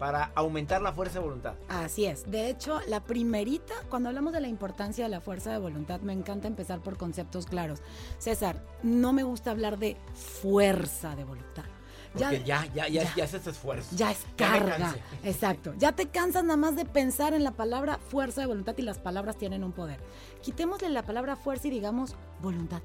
para 0.00 0.32
aumentar 0.34 0.80
la 0.80 0.94
fuerza 0.94 1.18
de 1.18 1.26
voluntad. 1.26 1.54
Así 1.68 2.06
es. 2.06 2.28
De 2.30 2.48
hecho, 2.48 2.80
la 2.88 3.04
primerita, 3.04 3.74
cuando 3.90 4.08
hablamos 4.08 4.32
de 4.32 4.40
la 4.40 4.48
importancia 4.48 5.04
de 5.04 5.10
la 5.10 5.20
fuerza 5.20 5.52
de 5.52 5.58
voluntad, 5.58 6.00
me 6.00 6.14
encanta 6.14 6.48
empezar 6.48 6.80
por 6.80 6.96
conceptos 6.96 7.44
claros. 7.44 7.80
César, 8.18 8.64
no 8.82 9.12
me 9.12 9.24
gusta 9.24 9.50
hablar 9.50 9.78
de 9.78 9.98
fuerza 10.14 11.14
de 11.16 11.24
voluntad. 11.24 11.64
ya, 12.14 12.32
ya, 12.32 12.64
ya, 12.72 12.88
ya, 12.88 13.14
ya, 13.14 13.24
es 13.24 13.34
esfuerzo. 13.34 13.94
Ya 13.94 14.10
es 14.10 14.24
carga. 14.36 14.94
Exacto. 15.22 15.74
Ya 15.76 15.92
te 15.92 16.06
cansas 16.08 16.44
nada 16.44 16.56
más 16.56 16.76
de 16.76 16.86
pensar 16.86 17.34
en 17.34 17.44
la 17.44 17.52
palabra 17.52 17.98
fuerza 17.98 18.40
de 18.40 18.46
voluntad 18.46 18.74
y 18.78 18.82
las 18.82 18.98
palabras 18.98 19.36
tienen 19.36 19.62
un 19.64 19.72
poder. 19.72 20.00
Quitémosle 20.40 20.88
la 20.88 21.02
palabra 21.02 21.36
fuerza 21.36 21.68
y 21.68 21.72
digamos 21.72 22.16
voluntad. 22.40 22.80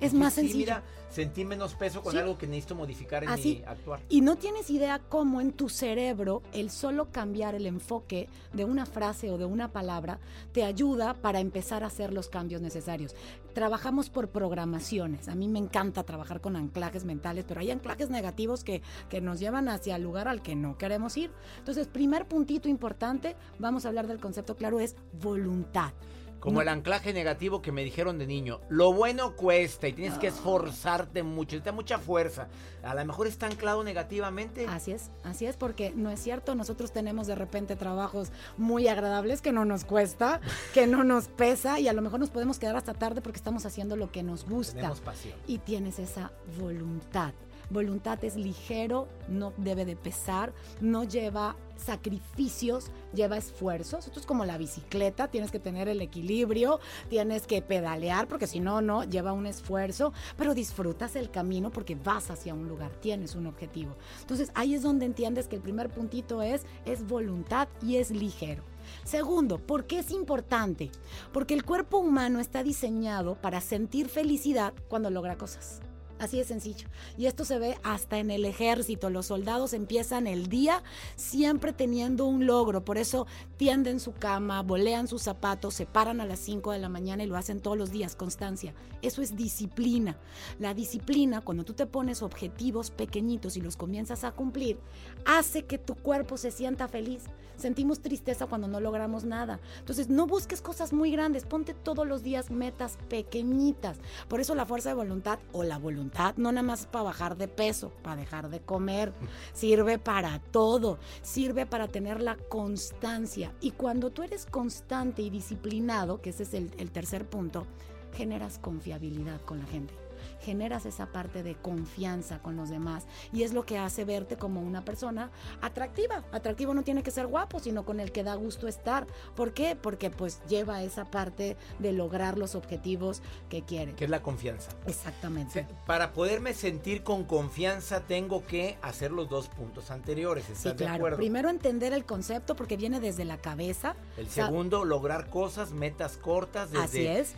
Es 0.00 0.14
más 0.14 0.34
sencillo. 0.34 0.58
Mira, 0.58 0.82
sentí 1.10 1.44
menos 1.44 1.74
peso 1.74 2.02
con 2.02 2.16
algo 2.16 2.38
que 2.38 2.46
necesito 2.46 2.74
modificar 2.74 3.24
en 3.24 3.34
mi 3.34 3.62
actuar. 3.66 4.00
Y 4.08 4.20
no 4.20 4.36
tienes 4.36 4.70
idea 4.70 4.98
cómo 4.98 5.40
en 5.40 5.52
tu 5.52 5.68
cerebro 5.68 6.42
el 6.52 6.70
solo 6.70 7.10
cambiar 7.10 7.54
el 7.54 7.66
enfoque 7.66 8.28
de 8.52 8.64
una 8.64 8.86
frase 8.86 9.30
o 9.30 9.38
de 9.38 9.44
una 9.44 9.72
palabra 9.72 10.18
te 10.52 10.64
ayuda 10.64 11.14
para 11.14 11.40
empezar 11.40 11.82
a 11.82 11.88
hacer 11.88 12.12
los 12.12 12.28
cambios 12.28 12.62
necesarios. 12.62 13.14
Trabajamos 13.52 14.10
por 14.10 14.28
programaciones. 14.28 15.28
A 15.28 15.34
mí 15.34 15.48
me 15.48 15.58
encanta 15.58 16.04
trabajar 16.04 16.40
con 16.40 16.56
anclajes 16.56 17.04
mentales, 17.04 17.44
pero 17.46 17.60
hay 17.60 17.70
anclajes 17.70 18.08
negativos 18.08 18.64
que, 18.64 18.80
que 19.08 19.20
nos 19.20 19.40
llevan 19.40 19.68
hacia 19.68 19.96
el 19.96 20.02
lugar 20.02 20.28
al 20.28 20.40
que 20.42 20.54
no 20.54 20.78
queremos 20.78 21.16
ir. 21.16 21.30
Entonces, 21.58 21.88
primer 21.88 22.26
puntito 22.26 22.68
importante, 22.68 23.36
vamos 23.58 23.84
a 23.84 23.88
hablar 23.88 24.06
del 24.06 24.20
concepto 24.20 24.56
claro, 24.56 24.80
es 24.80 24.96
voluntad. 25.20 25.92
Como 26.40 26.62
el 26.62 26.68
anclaje 26.68 27.12
negativo 27.12 27.60
que 27.62 27.70
me 27.70 27.84
dijeron 27.84 28.18
de 28.18 28.26
niño. 28.26 28.60
Lo 28.68 28.92
bueno 28.92 29.36
cuesta 29.36 29.88
y 29.88 29.92
tienes 29.92 30.18
que 30.18 30.26
ah. 30.26 30.30
esforzarte 30.30 31.22
mucho, 31.22 31.56
necesitas 31.56 31.74
mucha 31.74 31.98
fuerza. 31.98 32.48
A 32.82 32.94
lo 32.94 33.04
mejor 33.04 33.26
está 33.26 33.46
anclado 33.46 33.84
negativamente. 33.84 34.66
Así 34.66 34.92
es, 34.92 35.10
así 35.22 35.46
es, 35.46 35.56
porque 35.56 35.92
no 35.94 36.10
es 36.10 36.20
cierto. 36.20 36.54
Nosotros 36.54 36.92
tenemos 36.92 37.26
de 37.26 37.34
repente 37.34 37.76
trabajos 37.76 38.32
muy 38.56 38.88
agradables 38.88 39.42
que 39.42 39.52
no 39.52 39.64
nos 39.64 39.84
cuesta, 39.84 40.40
que 40.74 40.86
no 40.86 41.04
nos 41.04 41.28
pesa 41.28 41.78
y 41.78 41.88
a 41.88 41.92
lo 41.92 42.02
mejor 42.02 42.20
nos 42.20 42.30
podemos 42.30 42.58
quedar 42.58 42.76
hasta 42.76 42.94
tarde 42.94 43.20
porque 43.20 43.36
estamos 43.36 43.66
haciendo 43.66 43.96
lo 43.96 44.10
que 44.10 44.22
nos 44.22 44.48
gusta. 44.48 44.74
Tenemos 44.74 45.00
pasión. 45.00 45.34
Y 45.46 45.58
tienes 45.58 45.98
esa 45.98 46.32
voluntad. 46.58 47.32
Voluntad 47.70 48.22
es 48.24 48.34
ligero, 48.34 49.06
no 49.28 49.52
debe 49.56 49.84
de 49.84 49.94
pesar, 49.94 50.52
no 50.80 51.04
lleva 51.04 51.56
sacrificios, 51.76 52.90
lleva 53.14 53.36
esfuerzos. 53.36 54.06
Esto 54.06 54.20
es 54.20 54.26
como 54.26 54.44
la 54.44 54.58
bicicleta, 54.58 55.28
tienes 55.28 55.50
que 55.50 55.60
tener 55.60 55.88
el 55.88 56.00
equilibrio, 56.00 56.80
tienes 57.08 57.46
que 57.46 57.62
pedalear 57.62 58.28
porque 58.28 58.48
si 58.48 58.60
no, 58.60 58.82
no, 58.82 59.04
lleva 59.04 59.32
un 59.32 59.46
esfuerzo, 59.46 60.12
pero 60.36 60.54
disfrutas 60.54 61.16
el 61.16 61.30
camino 61.30 61.70
porque 61.70 61.94
vas 61.94 62.30
hacia 62.30 62.54
un 62.54 62.68
lugar, 62.68 62.90
tienes 63.00 63.34
un 63.34 63.46
objetivo. 63.46 63.96
Entonces 64.20 64.50
ahí 64.54 64.74
es 64.74 64.82
donde 64.82 65.06
entiendes 65.06 65.46
que 65.46 65.56
el 65.56 65.62
primer 65.62 65.90
puntito 65.90 66.42
es, 66.42 66.66
es 66.84 67.06
voluntad 67.06 67.68
y 67.82 67.96
es 67.96 68.10
ligero. 68.10 68.64
Segundo, 69.04 69.58
¿por 69.58 69.86
qué 69.86 70.00
es 70.00 70.10
importante? 70.10 70.90
Porque 71.32 71.54
el 71.54 71.64
cuerpo 71.64 71.98
humano 71.98 72.40
está 72.40 72.62
diseñado 72.62 73.36
para 73.36 73.60
sentir 73.60 74.08
felicidad 74.08 74.74
cuando 74.88 75.10
logra 75.10 75.36
cosas 75.36 75.80
Así 76.20 76.36
de 76.36 76.44
sencillo. 76.44 76.86
Y 77.16 77.24
esto 77.24 77.46
se 77.46 77.58
ve 77.58 77.78
hasta 77.82 78.18
en 78.18 78.30
el 78.30 78.44
ejército. 78.44 79.08
Los 79.08 79.26
soldados 79.26 79.72
empiezan 79.72 80.26
el 80.26 80.48
día 80.48 80.82
siempre 81.16 81.72
teniendo 81.72 82.26
un 82.26 82.44
logro. 82.44 82.84
Por 82.84 82.98
eso 82.98 83.26
tienden 83.56 84.00
su 84.00 84.12
cama, 84.12 84.60
bolean 84.60 85.08
sus 85.08 85.22
zapatos, 85.22 85.72
se 85.72 85.86
paran 85.86 86.20
a 86.20 86.26
las 86.26 86.38
5 86.40 86.72
de 86.72 86.78
la 86.78 86.90
mañana 86.90 87.22
y 87.22 87.26
lo 87.26 87.38
hacen 87.38 87.60
todos 87.60 87.78
los 87.78 87.90
días, 87.90 88.16
constancia. 88.16 88.74
Eso 89.00 89.22
es 89.22 89.34
disciplina. 89.34 90.18
La 90.58 90.74
disciplina, 90.74 91.40
cuando 91.40 91.64
tú 91.64 91.72
te 91.72 91.86
pones 91.86 92.20
objetivos 92.20 92.90
pequeñitos 92.90 93.56
y 93.56 93.62
los 93.62 93.78
comienzas 93.78 94.22
a 94.22 94.32
cumplir, 94.32 94.78
hace 95.24 95.64
que 95.64 95.78
tu 95.78 95.94
cuerpo 95.94 96.36
se 96.36 96.50
sienta 96.50 96.86
feliz. 96.86 97.24
Sentimos 97.56 98.00
tristeza 98.00 98.46
cuando 98.46 98.68
no 98.68 98.80
logramos 98.80 99.24
nada. 99.24 99.60
Entonces, 99.78 100.08
no 100.08 100.26
busques 100.26 100.62
cosas 100.62 100.92
muy 100.92 101.10
grandes, 101.10 101.44
ponte 101.44 101.74
todos 101.74 102.06
los 102.06 102.22
días 102.22 102.50
metas 102.50 102.98
pequeñitas. 103.08 103.98
Por 104.28 104.40
eso 104.40 104.54
la 104.54 104.66
fuerza 104.66 104.90
de 104.90 104.94
voluntad 104.94 105.38
o 105.52 105.62
la 105.62 105.78
voluntad 105.78 106.09
no 106.36 106.52
nada 106.52 106.66
más 106.66 106.86
para 106.86 107.04
bajar 107.04 107.36
de 107.36 107.48
peso, 107.48 107.92
para 108.02 108.16
dejar 108.16 108.48
de 108.48 108.60
comer, 108.60 109.12
sirve 109.52 109.98
para 109.98 110.38
todo, 110.38 110.98
sirve 111.22 111.66
para 111.66 111.88
tener 111.88 112.20
la 112.20 112.36
constancia. 112.36 113.52
Y 113.60 113.72
cuando 113.72 114.10
tú 114.10 114.22
eres 114.22 114.46
constante 114.46 115.22
y 115.22 115.30
disciplinado, 115.30 116.20
que 116.20 116.30
ese 116.30 116.42
es 116.44 116.54
el 116.54 116.90
tercer 116.90 117.28
punto, 117.28 117.66
generas 118.14 118.58
confiabilidad 118.58 119.40
con 119.42 119.58
la 119.60 119.66
gente 119.66 120.09
generas 120.40 120.86
esa 120.86 121.06
parte 121.06 121.42
de 121.42 121.54
confianza 121.54 122.40
con 122.40 122.56
los 122.56 122.70
demás 122.70 123.06
y 123.32 123.42
es 123.42 123.52
lo 123.52 123.64
que 123.64 123.78
hace 123.78 124.04
verte 124.04 124.36
como 124.36 124.60
una 124.60 124.84
persona 124.84 125.30
atractiva. 125.60 126.24
Atractivo 126.32 126.74
no 126.74 126.82
tiene 126.82 127.02
que 127.02 127.10
ser 127.10 127.26
guapo, 127.26 127.60
sino 127.60 127.84
con 127.84 128.00
el 128.00 128.12
que 128.12 128.22
da 128.22 128.34
gusto 128.34 128.68
estar. 128.68 129.06
¿Por 129.34 129.52
qué? 129.52 129.76
Porque 129.80 130.10
pues 130.10 130.40
lleva 130.48 130.82
esa 130.82 131.04
parte 131.04 131.56
de 131.78 131.92
lograr 131.92 132.38
los 132.38 132.54
objetivos 132.54 133.22
que 133.48 133.62
quiere. 133.62 133.94
Que 133.94 134.04
es 134.04 134.10
la 134.10 134.22
confianza. 134.22 134.70
Exactamente. 134.86 135.66
Para 135.86 136.12
poderme 136.12 136.54
sentir 136.54 137.02
con 137.02 137.24
confianza 137.24 138.00
tengo 138.00 138.46
que 138.46 138.78
hacer 138.82 139.12
los 139.12 139.28
dos 139.28 139.48
puntos 139.48 139.90
anteriores. 139.90 140.48
¿Estás 140.48 140.72
sí, 140.72 140.76
claro. 140.76 140.92
de 140.92 140.96
acuerdo? 140.96 141.16
Primero 141.18 141.50
entender 141.50 141.92
el 141.92 142.04
concepto 142.04 142.56
porque 142.56 142.76
viene 142.76 143.00
desde 143.00 143.24
la 143.24 143.38
cabeza. 143.38 143.94
El 144.16 144.28
segundo, 144.28 144.84
lograr 144.84 145.28
cosas, 145.28 145.72
metas 145.72 146.16
cortas. 146.16 146.70
Desde 146.70 146.84
Así 146.84 147.06
es 147.06 147.34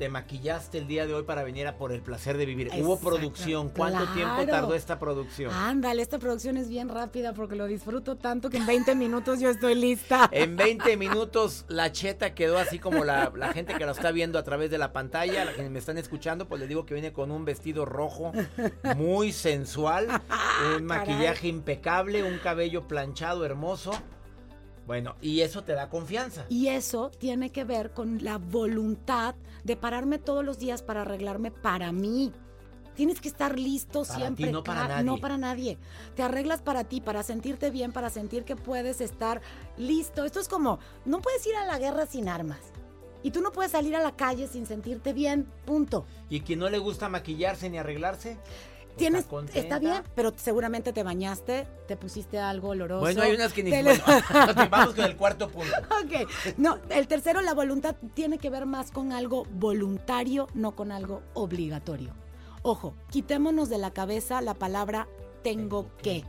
te 0.00 0.08
maquillaste 0.08 0.78
el 0.78 0.86
día 0.86 1.06
de 1.06 1.12
hoy 1.12 1.24
para 1.24 1.42
venir 1.42 1.66
a 1.66 1.76
por 1.76 1.92
el 1.92 2.00
placer 2.00 2.38
de 2.38 2.46
vivir. 2.46 2.70
Hubo 2.80 2.98
producción. 2.98 3.68
¿Cuánto 3.68 3.98
claro. 3.98 4.14
tiempo 4.14 4.46
tardó 4.50 4.74
esta 4.74 4.98
producción? 4.98 5.52
Ándale, 5.52 6.00
esta 6.00 6.18
producción 6.18 6.56
es 6.56 6.70
bien 6.70 6.88
rápida 6.88 7.34
porque 7.34 7.54
lo 7.54 7.66
disfruto 7.66 8.16
tanto 8.16 8.48
que 8.48 8.56
en 8.56 8.64
20 8.64 8.94
minutos 8.94 9.40
yo 9.40 9.50
estoy 9.50 9.74
lista. 9.74 10.30
En 10.40 10.56
20 10.56 10.96
minutos 10.96 11.66
la 11.68 11.92
cheta 11.92 12.34
quedó 12.34 12.56
así 12.56 12.78
como 12.78 13.04
la, 13.04 13.30
la 13.36 13.52
gente 13.52 13.74
que 13.74 13.84
la 13.84 13.92
está 13.92 14.10
viendo 14.10 14.38
a 14.38 14.42
través 14.42 14.70
de 14.70 14.78
la 14.78 14.90
pantalla, 14.94 15.44
la 15.44 15.52
que 15.52 15.68
me 15.68 15.78
están 15.78 15.98
escuchando, 15.98 16.48
pues 16.48 16.60
les 16.60 16.68
digo 16.70 16.86
que 16.86 16.94
viene 16.94 17.12
con 17.12 17.30
un 17.30 17.44
vestido 17.44 17.84
rojo 17.84 18.32
muy 18.96 19.32
sensual, 19.32 20.08
un 20.78 20.86
maquillaje 20.86 21.48
impecable, 21.48 22.22
un 22.22 22.38
cabello 22.38 22.88
planchado 22.88 23.44
hermoso. 23.44 23.92
Bueno, 24.86 25.16
y 25.20 25.40
eso 25.40 25.62
te 25.62 25.72
da 25.72 25.88
confianza. 25.88 26.46
Y 26.48 26.68
eso 26.68 27.10
tiene 27.10 27.50
que 27.50 27.64
ver 27.64 27.92
con 27.92 28.22
la 28.24 28.38
voluntad 28.38 29.34
de 29.64 29.76
pararme 29.76 30.18
todos 30.18 30.44
los 30.44 30.58
días 30.58 30.82
para 30.82 31.02
arreglarme 31.02 31.50
para 31.50 31.92
mí. 31.92 32.32
Tienes 32.94 33.20
que 33.20 33.28
estar 33.28 33.58
listo 33.58 34.02
para 34.02 34.18
siempre. 34.18 34.46
Ti, 34.46 34.52
no 34.52 34.64
para 34.64 34.88
nadie. 34.88 35.04
No 35.04 35.18
para 35.18 35.38
nadie. 35.38 35.78
Te 36.16 36.22
arreglas 36.22 36.60
para 36.60 36.84
ti, 36.84 37.00
para 37.00 37.22
sentirte 37.22 37.70
bien, 37.70 37.92
para 37.92 38.10
sentir 38.10 38.44
que 38.44 38.56
puedes 38.56 39.00
estar 39.00 39.40
listo. 39.76 40.24
Esto 40.24 40.40
es 40.40 40.48
como, 40.48 40.80
no 41.04 41.20
puedes 41.20 41.46
ir 41.46 41.54
a 41.54 41.66
la 41.66 41.78
guerra 41.78 42.06
sin 42.06 42.28
armas. 42.28 42.60
Y 43.22 43.30
tú 43.30 43.42
no 43.42 43.52
puedes 43.52 43.72
salir 43.72 43.94
a 43.96 44.02
la 44.02 44.16
calle 44.16 44.48
sin 44.48 44.66
sentirte 44.66 45.12
bien, 45.12 45.46
punto. 45.66 46.06
¿Y 46.30 46.40
quien 46.40 46.58
no 46.58 46.70
le 46.70 46.78
gusta 46.78 47.08
maquillarse 47.08 47.68
ni 47.68 47.78
arreglarse? 47.78 48.38
Tienes, 48.96 49.24
está, 49.24 49.58
está, 49.58 49.78
bien, 49.78 50.02
pero 50.14 50.32
seguramente 50.36 50.92
te 50.92 51.02
bañaste, 51.02 51.66
te 51.86 51.96
pusiste 51.96 52.38
algo 52.38 52.70
oloroso. 52.70 53.00
Bueno, 53.00 53.22
hay 53.22 53.34
unas 53.34 53.52
que 53.52 53.62
ni 53.62 53.70
bueno, 53.70 53.90
vamos 54.70 54.94
con 54.94 55.04
el 55.04 55.16
cuarto 55.16 55.48
punto. 55.48 55.72
Ok, 56.00 56.28
no, 56.56 56.78
el 56.88 57.06
tercero, 57.08 57.42
la 57.42 57.54
voluntad 57.54 57.94
tiene 58.14 58.38
que 58.38 58.50
ver 58.50 58.66
más 58.66 58.90
con 58.90 59.12
algo 59.12 59.44
voluntario, 59.52 60.48
no 60.54 60.74
con 60.74 60.92
algo 60.92 61.22
obligatorio. 61.34 62.14
Ojo, 62.62 62.94
quitémonos 63.10 63.68
de 63.68 63.78
la 63.78 63.90
cabeza 63.90 64.40
la 64.40 64.54
palabra 64.54 65.08
tengo 65.42 65.90
que. 66.02 66.24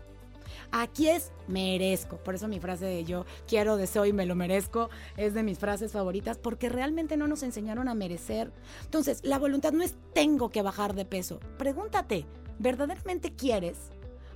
Aquí 0.71 1.09
es 1.09 1.31
merezco. 1.47 2.17
Por 2.17 2.35
eso 2.35 2.47
mi 2.47 2.59
frase 2.59 2.85
de 2.85 3.03
yo 3.03 3.25
quiero, 3.47 3.77
deseo 3.77 4.05
y 4.05 4.13
me 4.13 4.25
lo 4.25 4.35
merezco 4.35 4.89
es 5.17 5.33
de 5.33 5.43
mis 5.43 5.59
frases 5.59 5.91
favoritas 5.91 6.37
porque 6.37 6.69
realmente 6.69 7.17
no 7.17 7.27
nos 7.27 7.43
enseñaron 7.43 7.89
a 7.89 7.95
merecer. 7.95 8.51
Entonces, 8.83 9.19
la 9.23 9.39
voluntad 9.39 9.73
no 9.73 9.83
es 9.83 9.95
tengo 10.13 10.49
que 10.49 10.61
bajar 10.61 10.95
de 10.95 11.05
peso. 11.05 11.39
Pregúntate, 11.57 12.25
¿verdaderamente 12.61 13.33
quieres? 13.35 13.77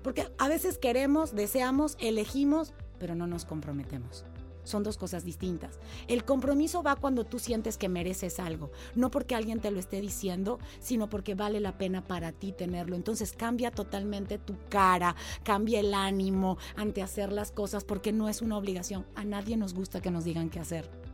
Porque 0.04 0.28
a 0.38 0.48
veces 0.48 0.78
queremos, 0.78 1.34
deseamos, 1.34 1.98
elegimos, 2.00 2.74
pero 3.00 3.16
no 3.16 3.28
nos 3.28 3.46
comprometemos. 3.46 4.26
Son 4.64 4.82
dos 4.82 4.98
cosas 4.98 5.24
distintas. 5.24 5.80
El 6.08 6.26
compromiso 6.26 6.82
va 6.82 6.96
cuando 6.96 7.24
tú 7.24 7.38
sientes 7.38 7.78
que 7.78 7.88
mereces 7.88 8.40
algo, 8.40 8.72
no 8.96 9.12
porque 9.12 9.36
alguien 9.36 9.60
te 9.60 9.70
lo 9.70 9.80
esté 9.80 10.02
diciendo, 10.02 10.60
sino 10.80 11.08
porque 11.08 11.36
vale 11.36 11.60
la 11.60 11.78
pena 11.78 12.08
para 12.08 12.32
ti 12.32 12.52
tenerlo. 12.52 12.96
Entonces 12.96 13.34
cambia 13.34 13.70
totalmente 13.70 14.40
tu 14.40 14.56
cara, 14.70 15.16
cambia 15.44 15.80
el 15.80 15.94
ánimo 15.94 16.58
ante 16.76 17.04
hacer 17.04 17.32
las 17.32 17.52
cosas 17.52 17.84
porque 17.84 18.12
no 18.12 18.28
es 18.28 18.42
una 18.42 18.58
obligación. 18.58 19.06
A 19.16 19.24
nadie 19.24 19.56
nos 19.56 19.76
gusta 19.76 20.02
que 20.02 20.10
nos 20.12 20.24
digan 20.24 20.50
qué 20.50 20.60
hacer 20.60 21.05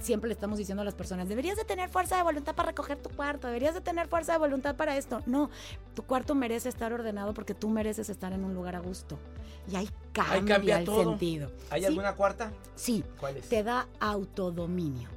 siempre 0.00 0.28
le 0.28 0.34
estamos 0.34 0.58
diciendo 0.58 0.82
a 0.82 0.84
las 0.84 0.94
personas, 0.94 1.28
deberías 1.28 1.56
de 1.56 1.64
tener 1.64 1.88
fuerza 1.88 2.16
de 2.16 2.22
voluntad 2.22 2.54
para 2.54 2.68
recoger 2.68 2.98
tu 3.00 3.10
cuarto, 3.10 3.46
deberías 3.46 3.74
de 3.74 3.80
tener 3.80 4.08
fuerza 4.08 4.32
de 4.32 4.38
voluntad 4.38 4.76
para 4.76 4.96
esto. 4.96 5.22
No, 5.26 5.50
tu 5.94 6.02
cuarto 6.02 6.34
merece 6.34 6.68
estar 6.68 6.92
ordenado 6.92 7.34
porque 7.34 7.54
tú 7.54 7.68
mereces 7.68 8.08
estar 8.08 8.32
en 8.32 8.44
un 8.44 8.54
lugar 8.54 8.76
a 8.76 8.80
gusto. 8.80 9.18
Y 9.70 9.76
ahí 9.76 9.88
cambia, 10.12 10.34
ahí 10.34 10.44
cambia 10.44 10.78
el 10.78 10.84
todo. 10.84 11.10
sentido. 11.10 11.50
¿Hay 11.70 11.80
¿Sí? 11.80 11.86
alguna 11.86 12.14
cuarta? 12.14 12.52
Sí. 12.74 13.04
¿Cuál 13.18 13.38
es? 13.38 13.48
Te 13.48 13.62
da 13.62 13.88
autodominio. 14.00 15.08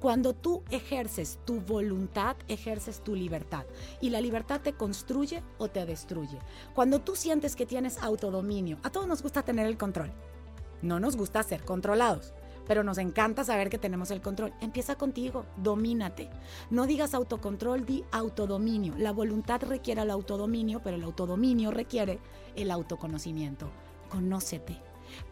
Cuando 0.00 0.34
tú 0.34 0.62
ejerces 0.70 1.38
tu 1.46 1.62
voluntad, 1.62 2.36
ejerces 2.48 3.00
tu 3.02 3.14
libertad. 3.14 3.64
Y 4.02 4.10
la 4.10 4.20
libertad 4.20 4.60
te 4.60 4.74
construye 4.74 5.42
o 5.56 5.68
te 5.68 5.86
destruye. 5.86 6.38
Cuando 6.74 7.00
tú 7.00 7.16
sientes 7.16 7.56
que 7.56 7.64
tienes 7.64 7.96
autodominio, 8.02 8.76
a 8.82 8.90
todos 8.90 9.06
nos 9.06 9.22
gusta 9.22 9.42
tener 9.42 9.66
el 9.66 9.78
control. 9.78 10.12
No 10.82 11.00
nos 11.00 11.16
gusta 11.16 11.42
ser 11.42 11.64
controlados 11.64 12.34
pero 12.66 12.82
nos 12.82 12.98
encanta 12.98 13.44
saber 13.44 13.70
que 13.70 13.78
tenemos 13.78 14.10
el 14.10 14.20
control. 14.20 14.52
Empieza 14.60 14.96
contigo, 14.96 15.46
domínate. 15.56 16.30
No 16.70 16.86
digas 16.86 17.14
autocontrol, 17.14 17.84
di 17.84 18.04
autodominio. 18.10 18.94
La 18.98 19.12
voluntad 19.12 19.62
requiere 19.62 20.02
el 20.02 20.10
autodominio, 20.10 20.80
pero 20.82 20.96
el 20.96 21.02
autodominio 21.02 21.70
requiere 21.70 22.18
el 22.56 22.70
autoconocimiento. 22.70 23.70
Conócete. 24.08 24.80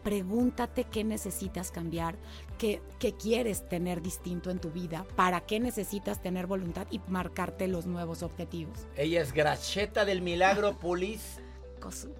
Pregúntate 0.03 0.85
qué 0.85 1.03
necesitas 1.03 1.71
cambiar, 1.71 2.15
qué, 2.57 2.81
qué, 2.99 3.13
quieres 3.13 3.67
tener 3.67 4.01
distinto 4.01 4.49
en 4.49 4.59
tu 4.59 4.71
vida, 4.71 5.05
para 5.15 5.41
qué 5.41 5.59
necesitas 5.59 6.21
tener 6.21 6.47
voluntad 6.47 6.87
y 6.89 7.01
marcarte 7.07 7.67
los 7.67 7.85
nuevos 7.85 8.23
objetivos. 8.23 8.87
Ella 8.95 9.21
es 9.21 9.33
Gracheta 9.33 10.05
del 10.05 10.21
Milagro 10.21 10.73
Pulis. 10.79 11.39
Cosu. 11.79 12.13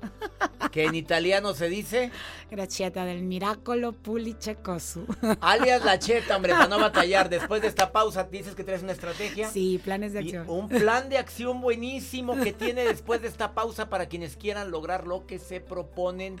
Que 0.70 0.84
en 0.84 0.94
italiano 0.94 1.52
se 1.52 1.68
dice 1.68 2.12
Gracieta 2.48 3.04
del 3.04 3.22
Miracolo 3.22 3.92
Pulice 3.92 4.54
Cosu. 4.56 5.04
alias 5.40 5.84
la 5.84 5.98
cheta, 5.98 6.36
hombre, 6.36 6.52
para 6.52 6.68
no 6.68 6.78
batallar. 6.80 7.28
Después 7.28 7.60
de 7.62 7.68
esta 7.68 7.90
pausa, 7.90 8.24
dices 8.24 8.54
que 8.54 8.62
traes 8.62 8.82
una 8.82 8.92
estrategia. 8.92 9.48
Sí, 9.48 9.80
planes 9.82 10.12
de 10.12 10.20
acción. 10.20 10.48
Un 10.48 10.68
plan 10.68 11.08
de 11.08 11.18
acción 11.18 11.60
buenísimo 11.60 12.36
que 12.36 12.52
tiene 12.52 12.84
después 12.84 13.20
de 13.20 13.28
esta 13.28 13.52
pausa 13.52 13.88
para 13.88 14.06
quienes 14.06 14.36
quieran 14.36 14.70
lograr 14.70 15.06
lo 15.06 15.26
que 15.26 15.38
se 15.38 15.60
proponen 15.60 16.40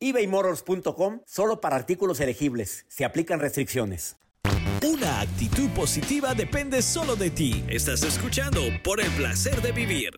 ebaymotors.com 0.00 1.20
solo 1.26 1.60
para 1.60 1.76
artículos 1.76 2.20
elegibles. 2.20 2.84
Se 2.88 3.04
aplican 3.04 3.40
restricciones. 3.40 4.16
Una 4.84 5.20
actitud 5.20 5.68
positiva 5.70 6.34
depende 6.34 6.82
solo 6.82 7.16
de 7.16 7.30
ti. 7.30 7.64
Estás 7.68 8.02
escuchando 8.02 8.60
por 8.84 9.00
el 9.00 9.10
placer 9.12 9.60
de 9.62 9.72
vivir. 9.72 10.10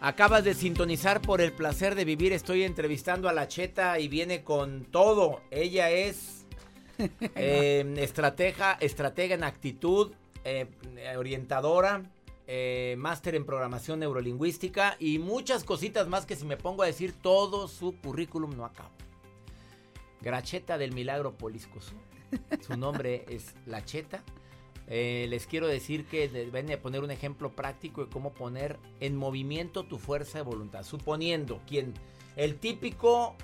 Acabas 0.00 0.44
de 0.44 0.54
sintonizar 0.54 1.20
por 1.20 1.40
el 1.40 1.52
placer 1.52 1.94
de 1.94 2.04
vivir. 2.04 2.32
Estoy 2.32 2.62
entrevistando 2.62 3.28
a 3.28 3.32
la 3.32 3.48
Cheta 3.48 3.98
y 3.98 4.08
viene 4.08 4.44
con 4.44 4.84
todo. 4.84 5.40
Ella 5.50 5.90
es 5.90 6.46
eh, 7.34 7.94
estratega, 7.98 8.78
estratega 8.80 9.34
en 9.34 9.44
actitud, 9.44 10.12
eh, 10.44 10.66
orientadora, 11.16 12.04
eh, 12.50 12.96
máster 12.96 13.34
en 13.34 13.44
programación 13.44 14.00
neurolingüística 14.00 14.96
y 14.98 15.18
muchas 15.18 15.64
cositas 15.64 16.08
más 16.08 16.24
que 16.24 16.34
si 16.34 16.46
me 16.46 16.56
pongo 16.56 16.82
a 16.82 16.86
decir 16.86 17.12
todo 17.12 17.68
su 17.68 17.94
currículum 18.00 18.56
no 18.56 18.64
acabo. 18.64 18.88
Gracheta 20.22 20.78
del 20.78 20.92
Milagro 20.92 21.36
Poliscos. 21.36 21.92
Su 22.66 22.78
nombre 22.78 23.26
es 23.28 23.54
La 23.66 23.84
Cheta. 23.84 24.24
Eh, 24.86 25.26
les 25.28 25.46
quiero 25.46 25.66
decir 25.66 26.06
que 26.06 26.26
ven 26.50 26.72
a 26.72 26.78
poner 26.78 27.02
un 27.02 27.10
ejemplo 27.10 27.50
práctico 27.50 28.06
de 28.06 28.10
cómo 28.10 28.32
poner 28.32 28.78
en 29.00 29.14
movimiento 29.14 29.84
tu 29.84 29.98
fuerza 29.98 30.38
de 30.38 30.44
voluntad. 30.44 30.84
Suponiendo 30.84 31.60
quien 31.66 31.92
el 32.34 32.56
típico 32.58 33.36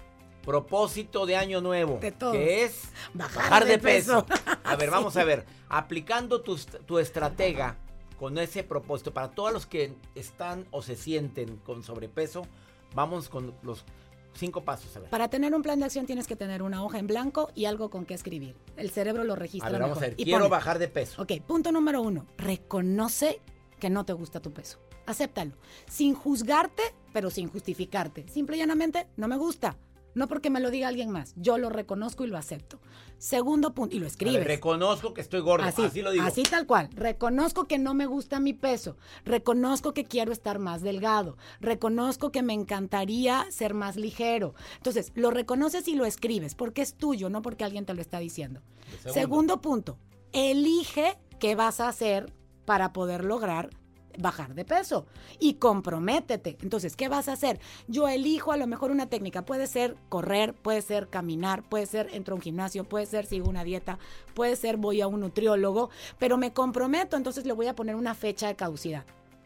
propósito 0.46 1.26
de 1.26 1.36
año 1.36 1.60
nuevo, 1.60 2.00
que 2.00 2.64
es 2.64 2.84
bajar, 3.12 3.66
de, 3.66 3.78
peso. 3.78 4.24
A 4.64 4.76
ver, 4.76 4.90
vamos 4.90 5.18
a 5.18 5.24
ver, 5.24 5.44
aplicando 5.68 6.40
tu, 6.40 6.56
tu 6.86 6.98
estratega 6.98 7.76
con 8.24 8.38
ese 8.38 8.64
propósito 8.64 9.12
para 9.12 9.32
todos 9.32 9.52
los 9.52 9.66
que 9.66 9.92
están 10.14 10.66
o 10.70 10.80
se 10.80 10.96
sienten 10.96 11.58
con 11.58 11.82
sobrepeso, 11.82 12.46
vamos 12.94 13.28
con 13.28 13.52
los 13.62 13.84
Cinco 14.32 14.64
pasos, 14.64 14.96
a 14.96 15.00
ver. 15.00 15.10
Para 15.10 15.28
tener 15.28 15.54
un 15.54 15.62
plan 15.62 15.78
de 15.78 15.84
acción 15.84 16.06
tienes 16.06 16.26
que 16.26 16.34
tener 16.34 16.62
una 16.62 16.82
hoja 16.82 16.98
en 16.98 17.06
blanco 17.06 17.50
y 17.54 17.66
algo 17.66 17.90
con 17.90 18.04
que 18.04 18.14
escribir. 18.14 18.56
El 18.76 18.90
cerebro 18.90 19.22
lo 19.24 19.36
registra. 19.36 19.68
A 19.68 19.72
ver, 19.72 19.82
vamos 19.82 19.98
a 19.98 20.00
ver. 20.00 20.16
Quiero 20.16 20.48
bajar 20.48 20.80
de 20.80 20.88
peso. 20.88 21.22
Ok, 21.22 21.32
punto 21.46 21.70
número 21.70 22.00
uno. 22.00 22.26
Reconoce 22.38 23.40
que 23.78 23.90
no 23.90 24.04
te 24.04 24.12
gusta 24.14 24.40
tu 24.40 24.52
peso. 24.52 24.80
Acéptalo. 25.06 25.52
Sin 25.86 26.14
juzgarte, 26.14 26.82
pero 27.12 27.30
sin 27.30 27.48
justificarte. 27.48 28.26
Simple 28.26 28.56
y 28.56 28.60
llanamente, 28.60 29.06
no 29.16 29.28
me 29.28 29.36
gusta. 29.36 29.76
No 30.14 30.26
porque 30.28 30.50
me 30.50 30.60
lo 30.60 30.70
diga 30.70 30.88
alguien 30.88 31.10
más. 31.10 31.34
Yo 31.36 31.58
lo 31.58 31.68
reconozco 31.68 32.24
y 32.24 32.28
lo 32.28 32.36
acepto. 32.38 32.80
Segundo 33.18 33.74
punto, 33.74 33.96
y 33.96 33.98
lo 33.98 34.06
escribes. 34.06 34.44
reconozco 34.44 35.14
que 35.14 35.20
estoy 35.20 35.40
gordo, 35.40 35.64
así, 35.66 36.02
lo 36.02 36.10
digo. 36.10 36.24
Así 36.24 36.42
tal 36.42 36.66
cual. 36.66 36.90
Reconozco 36.94 37.64
que 37.64 37.78
no 37.78 37.94
me 37.94 38.06
gusta 38.06 38.40
mi 38.40 38.52
peso. 38.52 38.96
Reconozco 39.24 39.94
que 39.94 40.04
quiero 40.04 40.32
estar 40.32 40.58
más 40.58 40.82
delgado. 40.82 41.36
Reconozco 41.60 42.30
que 42.30 42.42
me 42.42 42.52
encantaría 42.52 43.46
ser 43.50 43.74
más 43.74 43.96
ligero. 43.96 44.54
Entonces, 44.76 45.12
lo 45.14 45.30
reconoces 45.30 45.88
y 45.88 45.94
lo 45.94 46.04
escribes 46.04 46.54
porque 46.54 46.82
es 46.82 46.94
tuyo, 46.94 47.30
no 47.30 47.42
porque 47.42 47.64
alguien 47.64 47.86
te 47.86 47.94
lo 47.94 48.00
está 48.00 48.18
diciendo. 48.18 48.60
Segundo 49.06 49.60
punto, 49.60 49.98
elige 50.32 51.16
qué 51.38 51.54
vas 51.54 51.80
a 51.80 51.88
hacer 51.88 52.32
para 52.64 52.92
poder 52.92 53.24
lograr 53.24 53.70
bajar 54.18 54.54
de 54.54 54.64
peso 54.64 55.06
y 55.38 55.54
comprométete. 55.54 56.56
Entonces, 56.62 56.96
¿qué 56.96 57.08
vas 57.08 57.28
a 57.28 57.32
hacer? 57.32 57.60
Yo 57.88 58.08
elijo 58.08 58.52
a 58.52 58.56
lo 58.56 58.66
mejor 58.66 58.90
una 58.90 59.08
técnica. 59.08 59.44
Puede 59.44 59.66
ser 59.66 59.96
correr, 60.08 60.54
puede 60.54 60.82
ser 60.82 61.08
caminar, 61.08 61.62
puede 61.68 61.86
ser 61.86 62.08
entro 62.12 62.34
a 62.34 62.36
un 62.36 62.42
gimnasio, 62.42 62.84
puede 62.84 63.06
ser 63.06 63.26
sigo 63.26 63.48
una 63.48 63.64
dieta, 63.64 63.98
puede 64.34 64.56
ser 64.56 64.76
voy 64.76 65.00
a 65.00 65.06
un 65.06 65.20
nutriólogo, 65.20 65.90
pero 66.18 66.36
me 66.36 66.52
comprometo, 66.52 67.16
entonces 67.16 67.46
le 67.46 67.52
voy 67.52 67.66
a 67.66 67.74
poner 67.74 67.96
una 67.96 68.14
fecha 68.14 68.46
de 68.46 68.56
caducidad. 68.56 69.04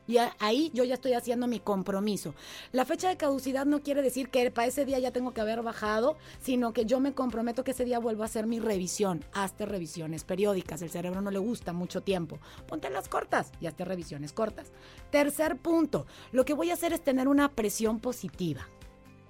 Y 0.09 0.17
ahí 0.39 0.71
yo 0.75 0.85
ya 0.85 0.95
estoy 0.95 1.13
haciendo 1.13 1.47
mi 1.47 1.61
compromiso. 1.61 2.35
La 2.73 2.87
fecha 2.87 3.11
de 3.11 3.19
caducidad 3.19 3.67
no 3.67 3.83
quiere 3.83 4.03
decir 4.03 4.31
que 4.31 4.51
para 4.51 4.67
ese 4.67 4.87
día 4.87 4.99
ya 4.99 5.13
tengo 5.13 5.33
que 5.33 5.43
haber 5.43 5.63
bajado, 5.63 6.17
sino 6.41 6.73
que 6.73 6.87
yo 6.87 6.99
me 6.99 7.13
comprometo 7.13 7.63
que 7.63 7.73
ese 7.73 7.85
día 7.85 7.99
vuelvo 7.99 8.23
a 8.23 8.27
hacer 8.27 8.47
mi 8.47 8.59
revisión. 8.59 9.23
Hazte 9.35 9.67
revisiones 9.67 10.25
periódicas. 10.25 10.81
El 10.81 10.91
cerebro 10.91 11.21
no 11.21 11.31
le 11.31 11.39
gusta 11.39 11.75
mucho 11.75 12.03
tiempo. 12.03 12.39
Ponte 12.67 12.89
las 12.89 13.09
cortas 13.09 13.53
y 13.61 13.67
hazte 13.67 13.85
revisiones 13.85 14.33
cortas. 14.33 14.73
Tercer 15.11 15.59
punto, 15.59 16.07
lo 16.33 16.47
que 16.47 16.55
voy 16.55 16.71
a 16.71 16.75
hacer 16.75 16.95
es 16.95 17.05
tener 17.05 17.29
una 17.29 17.53
presión 17.53 18.01
positiva. 18.01 18.67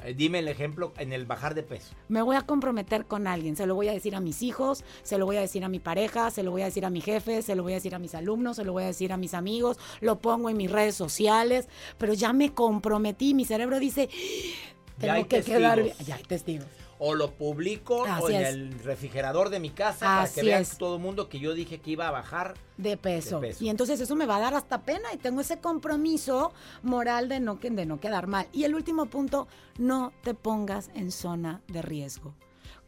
Eh, 0.05 0.15
dime 0.15 0.39
el 0.39 0.49
ejemplo 0.49 0.93
en 0.99 1.13
el 1.13 1.27
bajar 1.27 1.55
de 1.55 1.63
peso. 1.63 1.95
Me 2.09 2.23
voy 2.23 2.37
a 2.37 2.43
comprometer 2.43 3.07
con 3.07 3.27
alguien, 3.27 3.57
se 3.57 3.67
lo 3.67 3.75
voy 3.75 3.89
a 3.89 3.93
decir 3.93 4.15
a 4.15 4.21
mis 4.21 4.43
hijos, 4.43 4.85
se 5.03 5.19
lo 5.19 5.27
voy 5.27 5.37
a 5.37 5.41
decir 5.41 5.65
a 5.65 5.69
mi 5.69 5.81
pareja, 5.81 6.31
se 6.31 6.43
lo 6.43 6.51
voy 6.51 6.63
a 6.63 6.67
decir 6.67 6.85
a 6.85 6.91
mi 6.91 7.01
jefe, 7.01 7.43
se 7.43 7.55
lo 7.55 7.63
voy 7.63 7.73
a 7.73 7.77
decir 7.77 7.95
a 7.95 7.99
mis 7.99 8.15
alumnos, 8.15 8.57
se 8.57 8.65
lo 8.65 8.73
voy 8.73 8.85
a 8.85 8.87
decir 8.87 9.13
a 9.13 9.17
mis 9.17 9.35
amigos, 9.35 9.79
lo 10.01 10.21
pongo 10.21 10.51
en 10.51 10.57
mis 10.57 10.71
redes 10.71 10.95
sociales, 10.95 11.69
pero 11.99 12.15
ya 12.15 12.33
me 12.33 12.55
comprometí, 12.55 13.35
mi 13.35 13.45
cerebro 13.45 13.81
dice, 13.81 14.09
tengo 14.99 15.27
que 15.27 15.43
quedar 15.43 15.83
Ya 16.05 16.17
hay 16.17 16.23
testigos 16.25 16.69
o 16.99 17.15
lo 17.15 17.31
publico 17.31 18.05
o 18.21 18.31
en 18.31 18.43
el 18.45 18.79
refrigerador 18.81 19.51
de 19.51 19.61
mi 19.61 19.71
casa 19.71 20.07
para 20.07 20.29
que 20.29 20.43
vean 20.43 20.65
todo 20.79 20.97
el 20.97 21.03
mundo 21.03 21.29
que 21.29 21.39
yo 21.39 21.55
dije 21.55 21.79
que 21.79 21.93
iba 21.93 22.09
a 22.09 22.11
bajar 22.11 22.55
de 22.77 22.97
peso. 22.97 23.41
Y 23.61 23.69
entonces 23.69 24.01
eso 24.01 24.17
me 24.17 24.27
va 24.27 24.37
a 24.37 24.41
dar 24.41 24.55
hasta 24.55 24.83
pena 24.83 25.13
y 25.15 25.17
tengo 25.17 25.41
ese 25.41 25.59
compromiso 25.59 26.53
moral 26.83 27.29
de 27.29 27.41
no, 27.41 27.57
de 27.57 27.87
no 27.87 28.01
quedar 28.01 28.27
mal. 28.27 28.49
Y 28.53 28.65
el 28.65 28.75
último 28.75 29.07
punto, 29.07 29.49
no 29.79 30.13
te 30.23 30.35
pongas 30.35 30.91
en 30.95 31.13
zona 31.13 31.63
de 31.69 31.83
riesgo. 31.83 32.35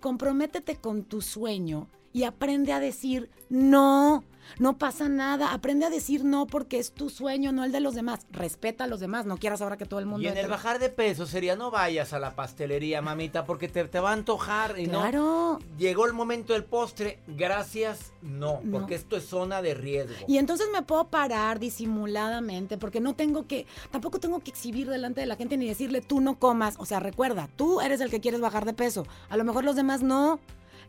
Comprométete 0.00 0.76
con 0.76 1.04
tu 1.04 1.22
sueño 1.22 1.88
y 2.12 2.24
aprende 2.24 2.72
a 2.72 2.80
decir 2.80 3.30
no. 3.48 4.24
No 4.58 4.78
pasa 4.78 5.08
nada. 5.08 5.52
Aprende 5.52 5.86
a 5.86 5.90
decir 5.90 6.24
no 6.24 6.46
porque 6.46 6.78
es 6.78 6.92
tu 6.92 7.10
sueño, 7.10 7.52
no 7.52 7.64
el 7.64 7.72
de 7.72 7.80
los 7.80 7.94
demás. 7.94 8.26
Respeta 8.30 8.84
a 8.84 8.86
los 8.86 9.00
demás. 9.00 9.26
No 9.26 9.36
quieras 9.36 9.62
ahora 9.62 9.76
que 9.76 9.86
todo 9.86 10.00
el 10.00 10.06
mundo. 10.06 10.26
Y 10.26 10.28
en 10.28 10.36
el 10.36 10.48
bajar 10.48 10.78
de 10.78 10.88
peso 10.90 11.26
sería 11.26 11.56
no 11.56 11.70
vayas 11.70 12.12
a 12.12 12.18
la 12.18 12.34
pastelería, 12.34 13.02
mamita, 13.02 13.44
porque 13.44 13.68
te, 13.68 14.00
va 14.00 14.10
a 14.10 14.12
antojar. 14.12 14.78
Y 14.78 14.86
claro. 14.86 15.20
No, 15.20 15.58
llegó 15.78 16.06
el 16.06 16.12
momento 16.12 16.52
del 16.52 16.64
postre. 16.64 17.20
Gracias, 17.26 18.12
no, 18.22 18.60
porque 18.70 18.94
esto 18.94 19.16
es 19.16 19.24
zona 19.24 19.62
de 19.62 19.74
riesgo. 19.74 20.26
Y 20.26 20.38
entonces 20.38 20.68
me 20.72 20.82
puedo 20.82 21.04
parar 21.08 21.58
disimuladamente 21.58 22.78
porque 22.78 23.00
no 23.00 23.14
tengo 23.14 23.46
que, 23.46 23.66
tampoco 23.90 24.18
tengo 24.20 24.40
que 24.40 24.50
exhibir 24.50 24.88
delante 24.88 25.20
de 25.20 25.26
la 25.26 25.36
gente 25.36 25.56
ni 25.56 25.66
decirle 25.66 26.00
tú 26.00 26.20
no 26.20 26.38
comas. 26.38 26.76
O 26.78 26.86
sea, 26.86 27.00
recuerda, 27.00 27.48
tú 27.56 27.80
eres 27.80 28.00
el 28.00 28.10
que 28.10 28.20
quieres 28.20 28.40
bajar 28.40 28.64
de 28.64 28.72
peso. 28.72 29.06
A 29.28 29.36
lo 29.36 29.44
mejor 29.44 29.64
los 29.64 29.76
demás 29.76 30.02
no. 30.02 30.40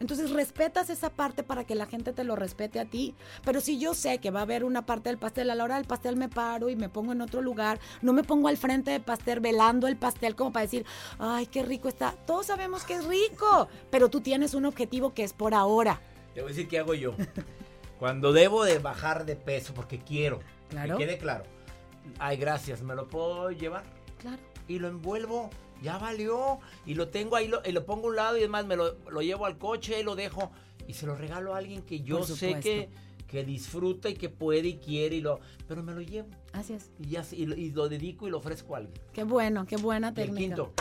Entonces 0.01 0.31
respetas 0.31 0.89
esa 0.89 1.11
parte 1.11 1.43
para 1.43 1.63
que 1.63 1.75
la 1.75 1.85
gente 1.85 2.11
te 2.11 2.23
lo 2.23 2.35
respete 2.35 2.79
a 2.79 2.85
ti. 2.85 3.13
Pero 3.45 3.61
si 3.61 3.77
yo 3.77 3.93
sé 3.93 4.17
que 4.17 4.31
va 4.31 4.39
a 4.39 4.43
haber 4.43 4.63
una 4.63 4.83
parte 4.83 5.09
del 5.09 5.19
pastel, 5.19 5.51
a 5.51 5.55
la 5.55 5.63
hora 5.63 5.75
del 5.75 5.85
pastel 5.85 6.15
me 6.15 6.27
paro 6.27 6.69
y 6.69 6.75
me 6.75 6.89
pongo 6.89 7.11
en 7.11 7.21
otro 7.21 7.43
lugar, 7.43 7.79
no 8.01 8.11
me 8.11 8.23
pongo 8.23 8.47
al 8.47 8.57
frente 8.57 8.89
del 8.89 9.03
pastel 9.03 9.41
velando 9.41 9.87
el 9.87 9.97
pastel 9.97 10.35
como 10.35 10.51
para 10.51 10.65
decir, 10.65 10.87
ay, 11.19 11.45
qué 11.45 11.61
rico 11.61 11.87
está. 11.87 12.15
Todos 12.25 12.47
sabemos 12.47 12.83
que 12.83 12.95
es 12.95 13.05
rico, 13.05 13.69
pero 13.91 14.09
tú 14.09 14.21
tienes 14.21 14.55
un 14.55 14.65
objetivo 14.65 15.13
que 15.13 15.23
es 15.23 15.33
por 15.33 15.53
ahora. 15.53 16.01
Te 16.33 16.41
voy 16.41 16.49
a 16.49 16.53
decir 16.53 16.67
qué 16.67 16.79
hago 16.79 16.95
yo. 16.95 17.13
Cuando 17.99 18.33
debo 18.33 18.63
de 18.63 18.79
bajar 18.79 19.27
de 19.27 19.35
peso 19.35 19.75
porque 19.75 19.99
quiero, 19.99 20.39
claro. 20.71 20.97
que 20.97 21.05
quede 21.05 21.19
claro. 21.19 21.43
Ay, 22.17 22.37
gracias, 22.37 22.81
¿me 22.81 22.95
lo 22.95 23.07
puedo 23.07 23.51
llevar? 23.51 23.83
Claro. 24.17 24.41
Y 24.67 24.79
lo 24.79 24.87
envuelvo 24.87 25.51
ya 25.81 25.97
valió. 25.97 26.59
Y 26.85 26.93
lo 26.93 27.09
tengo 27.09 27.35
ahí, 27.35 27.47
lo, 27.47 27.61
y 27.65 27.71
lo 27.71 27.85
pongo 27.85 28.07
a 28.07 28.09
un 28.09 28.15
lado 28.15 28.37
y 28.37 28.41
además 28.41 28.65
me 28.65 28.75
lo, 28.75 29.21
llevo 29.21 29.45
al 29.45 29.57
coche 29.57 29.99
y 29.99 30.03
lo 30.03 30.15
dejo. 30.15 30.51
Y 30.87 30.93
se 30.93 31.05
lo 31.05 31.15
regalo 31.15 31.53
a 31.53 31.57
alguien 31.57 31.83
que 31.83 32.01
yo 32.01 32.23
sé 32.23 32.59
que, 32.59 32.89
que 33.27 33.45
disfruta 33.45 34.09
y 34.09 34.15
que 34.15 34.29
puede 34.29 34.67
y 34.67 34.77
quiere, 34.77 35.15
y 35.17 35.21
lo, 35.21 35.39
pero 35.67 35.83
me 35.83 35.93
lo 35.93 36.01
llevo. 36.01 36.27
Así 36.51 36.73
es. 36.73 36.91
Y, 36.99 37.09
ya, 37.09 37.25
y, 37.31 37.71
lo 37.71 37.87
dedico 37.87 38.27
y 38.27 38.31
lo 38.31 38.39
ofrezco 38.39 38.75
a 38.75 38.79
alguien. 38.79 38.99
Qué 39.13 39.23
bueno, 39.23 39.65
qué 39.65 39.77
buena 39.77 40.13
técnica. 40.13 40.41
El 40.41 40.47
quinto. 40.47 40.73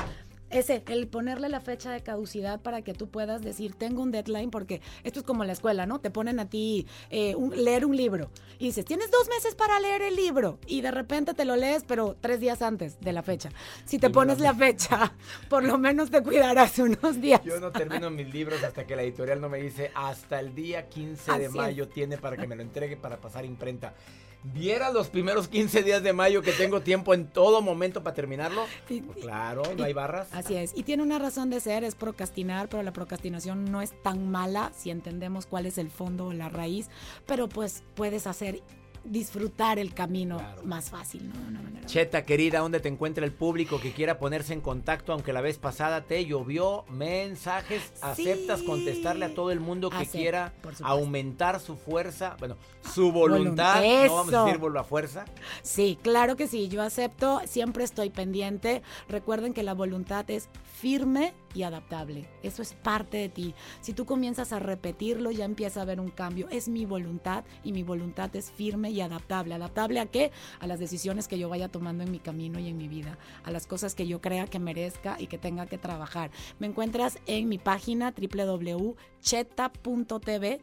Ese, 0.50 0.82
el 0.88 1.08
ponerle 1.08 1.48
la 1.48 1.60
fecha 1.60 1.92
de 1.92 2.02
caducidad 2.02 2.60
para 2.60 2.82
que 2.82 2.92
tú 2.92 3.08
puedas 3.08 3.42
decir, 3.42 3.74
tengo 3.74 4.02
un 4.02 4.10
deadline, 4.10 4.50
porque 4.50 4.80
esto 5.04 5.20
es 5.20 5.26
como 5.26 5.44
la 5.44 5.52
escuela, 5.52 5.86
¿no? 5.86 6.00
Te 6.00 6.10
ponen 6.10 6.40
a 6.40 6.48
ti 6.48 6.86
eh, 7.10 7.34
leer 7.54 7.86
un 7.86 7.96
libro 7.96 8.30
y 8.58 8.66
dices, 8.66 8.84
tienes 8.84 9.10
dos 9.10 9.28
meses 9.28 9.54
para 9.54 9.78
leer 9.80 10.02
el 10.02 10.16
libro 10.16 10.58
y 10.66 10.80
de 10.80 10.90
repente 10.90 11.34
te 11.34 11.44
lo 11.44 11.56
lees, 11.56 11.84
pero 11.86 12.16
tres 12.20 12.40
días 12.40 12.62
antes 12.62 13.00
de 13.00 13.12
la 13.12 13.22
fecha. 13.22 13.50
Si 13.84 13.98
te 13.98 14.10
pones 14.10 14.40
la 14.40 14.54
fecha, 14.54 15.12
por 15.48 15.64
lo 15.64 15.78
menos 15.78 16.10
te 16.10 16.22
cuidarás 16.22 16.78
unos 16.78 17.20
días. 17.20 17.42
Yo 17.44 17.60
no 17.60 17.70
termino 17.70 18.10
mis 18.10 18.32
libros 18.32 18.62
hasta 18.62 18.86
que 18.86 18.96
la 18.96 19.02
editorial 19.02 19.40
no 19.40 19.48
me 19.48 19.58
dice, 19.58 19.90
hasta 19.94 20.40
el 20.40 20.54
día 20.54 20.88
15 20.88 21.38
de 21.38 21.48
mayo 21.48 21.88
tiene 21.88 22.18
para 22.18 22.36
que 22.36 22.46
me 22.46 22.56
lo 22.56 22.62
entregue 22.62 22.96
para 22.96 23.20
pasar 23.20 23.44
imprenta 23.44 23.94
viera 24.42 24.90
los 24.90 25.08
primeros 25.08 25.48
15 25.48 25.82
días 25.82 26.02
de 26.02 26.12
mayo 26.12 26.42
que 26.42 26.52
tengo 26.52 26.80
tiempo 26.80 27.14
en 27.14 27.26
todo 27.26 27.62
momento 27.62 28.02
para 28.02 28.14
terminarlo. 28.14 28.66
Pues 29.10 29.24
claro, 29.24 29.62
no 29.76 29.84
hay 29.84 29.92
barras. 29.92 30.28
Así 30.32 30.56
es. 30.56 30.72
Y 30.74 30.82
tiene 30.82 31.02
una 31.02 31.18
razón 31.18 31.48
de 31.48 31.60
ser, 31.60 31.84
es 31.84 31.94
procrastinar, 31.94 32.68
pero 32.68 32.82
la 32.82 32.92
procrastinación 32.92 33.70
no 33.70 33.82
es 33.82 33.92
tan 34.02 34.30
mala 34.30 34.72
si 34.76 34.90
entendemos 34.90 35.46
cuál 35.46 35.66
es 35.66 35.78
el 35.78 35.90
fondo 35.90 36.26
o 36.26 36.32
la 36.32 36.48
raíz, 36.48 36.88
pero 37.26 37.48
pues 37.48 37.82
puedes 37.94 38.26
hacer 38.26 38.62
disfrutar 39.04 39.78
el 39.78 39.94
camino 39.94 40.40
más 40.64 40.90
fácil, 40.90 41.28
¿no? 41.28 41.70
Cheta, 41.86 42.24
querida, 42.24 42.60
¿dónde 42.60 42.80
te 42.80 42.88
encuentra 42.88 43.24
el 43.24 43.32
público 43.32 43.80
que 43.80 43.92
quiera 43.92 44.18
ponerse 44.18 44.52
en 44.52 44.60
contacto? 44.60 45.12
Aunque 45.12 45.32
la 45.32 45.40
vez 45.40 45.58
pasada 45.58 46.02
te 46.02 46.24
llovió 46.24 46.84
mensajes, 46.88 47.92
¿aceptas 48.00 48.62
contestarle 48.62 49.24
a 49.24 49.34
todo 49.34 49.50
el 49.50 49.60
mundo 49.60 49.90
que 49.90 50.06
quiera 50.06 50.52
aumentar 50.82 51.58
su 51.60 51.76
fuerza? 51.76 52.36
Bueno, 52.38 52.56
su 52.94 53.10
voluntad, 53.10 53.82
no 53.82 54.14
vamos 54.14 54.34
a 54.34 54.44
decir 54.44 54.60
la 54.70 54.84
fuerza. 54.84 55.24
Sí, 55.62 55.98
claro 56.00 56.36
que 56.36 56.46
sí, 56.46 56.68
yo 56.68 56.82
acepto, 56.82 57.40
siempre 57.46 57.84
estoy 57.84 58.10
pendiente. 58.10 58.82
Recuerden 59.08 59.52
que 59.52 59.62
la 59.62 59.74
voluntad 59.74 60.30
es 60.30 60.48
firme 60.80 61.34
y 61.54 61.62
adaptable. 61.62 62.28
Eso 62.42 62.62
es 62.62 62.74
parte 62.74 63.16
de 63.18 63.28
ti. 63.28 63.54
Si 63.80 63.92
tú 63.92 64.04
comienzas 64.04 64.52
a 64.52 64.58
repetirlo, 64.58 65.30
ya 65.30 65.44
empieza 65.44 65.80
a 65.80 65.82
haber 65.84 66.00
un 66.00 66.10
cambio. 66.10 66.48
Es 66.50 66.68
mi 66.68 66.84
voluntad 66.86 67.44
y 67.64 67.72
mi 67.72 67.82
voluntad 67.82 68.34
es 68.36 68.50
firme 68.50 68.90
y 68.90 69.00
adaptable. 69.00 69.54
¿Adaptable 69.54 70.00
a 70.00 70.06
qué? 70.06 70.32
A 70.58 70.66
las 70.66 70.78
decisiones 70.78 71.28
que 71.28 71.38
yo 71.38 71.48
vaya 71.48 71.68
tomando 71.68 72.04
en 72.04 72.10
mi 72.10 72.18
camino 72.18 72.58
y 72.58 72.68
en 72.68 72.76
mi 72.76 72.88
vida, 72.88 73.18
a 73.44 73.50
las 73.50 73.66
cosas 73.66 73.94
que 73.94 74.06
yo 74.06 74.20
crea 74.20 74.46
que 74.46 74.58
merezca 74.58 75.16
y 75.18 75.26
que 75.26 75.38
tenga 75.38 75.66
que 75.66 75.78
trabajar. 75.78 76.30
Me 76.58 76.66
encuentras 76.66 77.18
en 77.26 77.48
mi 77.48 77.58
página 77.58 78.12
www.cheta.tv, 78.16 79.00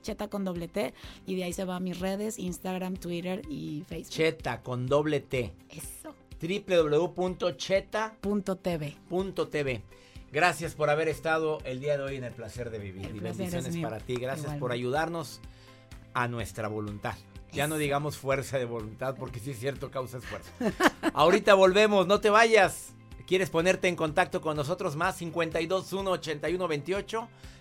cheta 0.02 0.28
con 0.30 0.46
doble 0.46 0.68
T, 0.68 0.94
y 1.26 1.36
de 1.36 1.44
ahí 1.44 1.54
se 1.54 1.66
va 1.66 1.78
a 1.78 1.80
mis 1.80 2.00
redes, 2.00 2.38
Instagram, 2.40 2.98
Twitter 2.98 3.42
y 3.50 3.84
Facebook. 3.88 4.14
Cheta 4.14 4.62
con 4.62 4.88
doble 4.88 5.20
T. 5.22 5.54
Eso. 5.70 6.16
www.cheta.tv. 6.40 7.44
Gracias 10.38 10.76
por 10.76 10.92
haber 10.92 11.08
estado 11.08 11.58
el 11.64 11.80
día 11.80 11.98
de 11.98 12.04
hoy 12.04 12.16
en 12.18 12.24
el 12.24 12.32
placer 12.32 12.70
de 12.70 12.78
vivir. 12.78 13.08
El 13.08 13.16
y 13.16 13.20
bendiciones 13.22 13.76
para 13.78 13.98
ti. 13.98 14.14
Gracias 14.18 14.54
por 14.58 14.72
ayudarnos 14.72 15.42
a 16.14 16.28
nuestra 16.28 16.68
voluntad. 16.68 17.16
Ya 17.54 17.68
no 17.68 17.78
digamos 17.78 18.18
fuerza 18.18 18.60
de 18.60 18.66
voluntad 18.66 19.16
porque 19.18 19.40
sí 19.40 19.50
es 19.50 19.60
cierto, 19.60 19.90
causa 19.90 20.20
esfuerzo. 20.20 20.52
Ahorita 21.16 21.56
volvemos, 21.56 22.06
no 22.06 22.20
te 22.20 22.30
vayas. 22.30 22.94
¿Quieres 23.26 23.50
ponerte 23.50 23.88
en 23.88 23.96
contacto 23.96 24.40
con 24.40 24.56
nosotros 24.56 24.96
más? 24.96 25.18
521 25.18 26.12
8128 26.12 27.30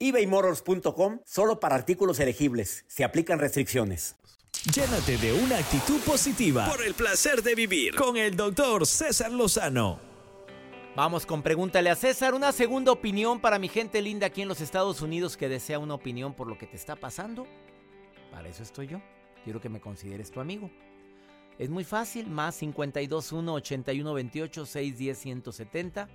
ebaymotors.com 0.00 1.20
solo 1.24 1.60
para 1.60 1.76
artículos 1.76 2.18
elegibles. 2.18 2.84
Se 2.88 3.04
aplican 3.04 3.38
restricciones. 3.38 4.16
Llénate 4.74 5.16
de 5.16 5.32
una 5.32 5.58
actitud 5.58 6.00
positiva 6.00 6.66
por 6.68 6.84
el 6.84 6.94
placer 6.94 7.42
de 7.42 7.54
vivir 7.54 7.94
con 7.94 8.16
el 8.16 8.36
doctor 8.36 8.86
César 8.86 9.30
Lozano. 9.30 10.00
Vamos 10.96 11.24
con 11.24 11.42
pregúntale 11.42 11.88
a 11.88 11.94
César, 11.94 12.34
una 12.34 12.50
segunda 12.52 12.90
opinión 12.92 13.40
para 13.40 13.58
mi 13.58 13.68
gente 13.68 14.02
linda 14.02 14.26
aquí 14.26 14.42
en 14.42 14.48
los 14.48 14.60
Estados 14.60 15.00
Unidos 15.02 15.36
que 15.36 15.48
desea 15.48 15.78
una 15.78 15.94
opinión 15.94 16.34
por 16.34 16.48
lo 16.48 16.58
que 16.58 16.66
te 16.66 16.76
está 16.76 16.96
pasando. 16.96 17.46
Para 18.30 18.48
eso 18.48 18.62
estoy 18.62 18.88
yo. 18.88 19.00
Quiero 19.44 19.60
que 19.60 19.68
me 19.68 19.80
consideres 19.80 20.30
tu 20.30 20.40
amigo. 20.40 20.70
Es 21.58 21.70
muy 21.70 21.84
fácil, 21.84 22.28
más 22.28 22.58
521 22.58 23.54
8128 23.54 24.66
610 24.66 25.18
170. 25.18 26.08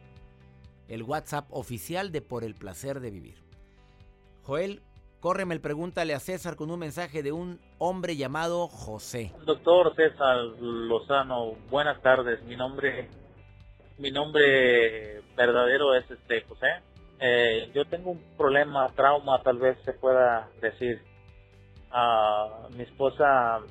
El 0.87 1.03
WhatsApp 1.03 1.47
oficial 1.51 2.11
de 2.11 2.21
Por 2.21 2.43
el 2.43 2.53
placer 2.53 2.99
de 2.99 3.11
vivir. 3.11 3.44
Joel, 4.45 4.83
córreme 5.21 5.55
el 5.55 5.61
pregúntale 5.61 6.13
a 6.13 6.19
César 6.19 6.55
con 6.55 6.69
un 6.69 6.77
mensaje 6.77 7.23
de 7.23 7.31
un 7.31 7.59
hombre 7.79 8.15
llamado 8.15 8.67
José. 8.67 9.31
Doctor 9.43 9.95
César 9.95 10.37
Lozano, 10.59 11.53
buenas 11.71 11.99
tardes. 12.03 12.43
Mi 12.43 12.55
nombre, 12.55 13.09
mi 13.97 14.11
nombre 14.11 15.21
verdadero 15.35 15.95
es 15.95 16.09
este 16.11 16.41
José. 16.41 16.67
Eh, 17.19 17.71
yo 17.73 17.85
tengo 17.85 18.11
un 18.11 18.21
problema, 18.37 18.87
trauma, 18.95 19.41
tal 19.41 19.57
vez 19.57 19.79
se 19.83 19.93
pueda 19.93 20.47
decir. 20.61 21.01
Ah, 21.89 22.67
mi 22.77 22.83
esposa, 22.83 23.61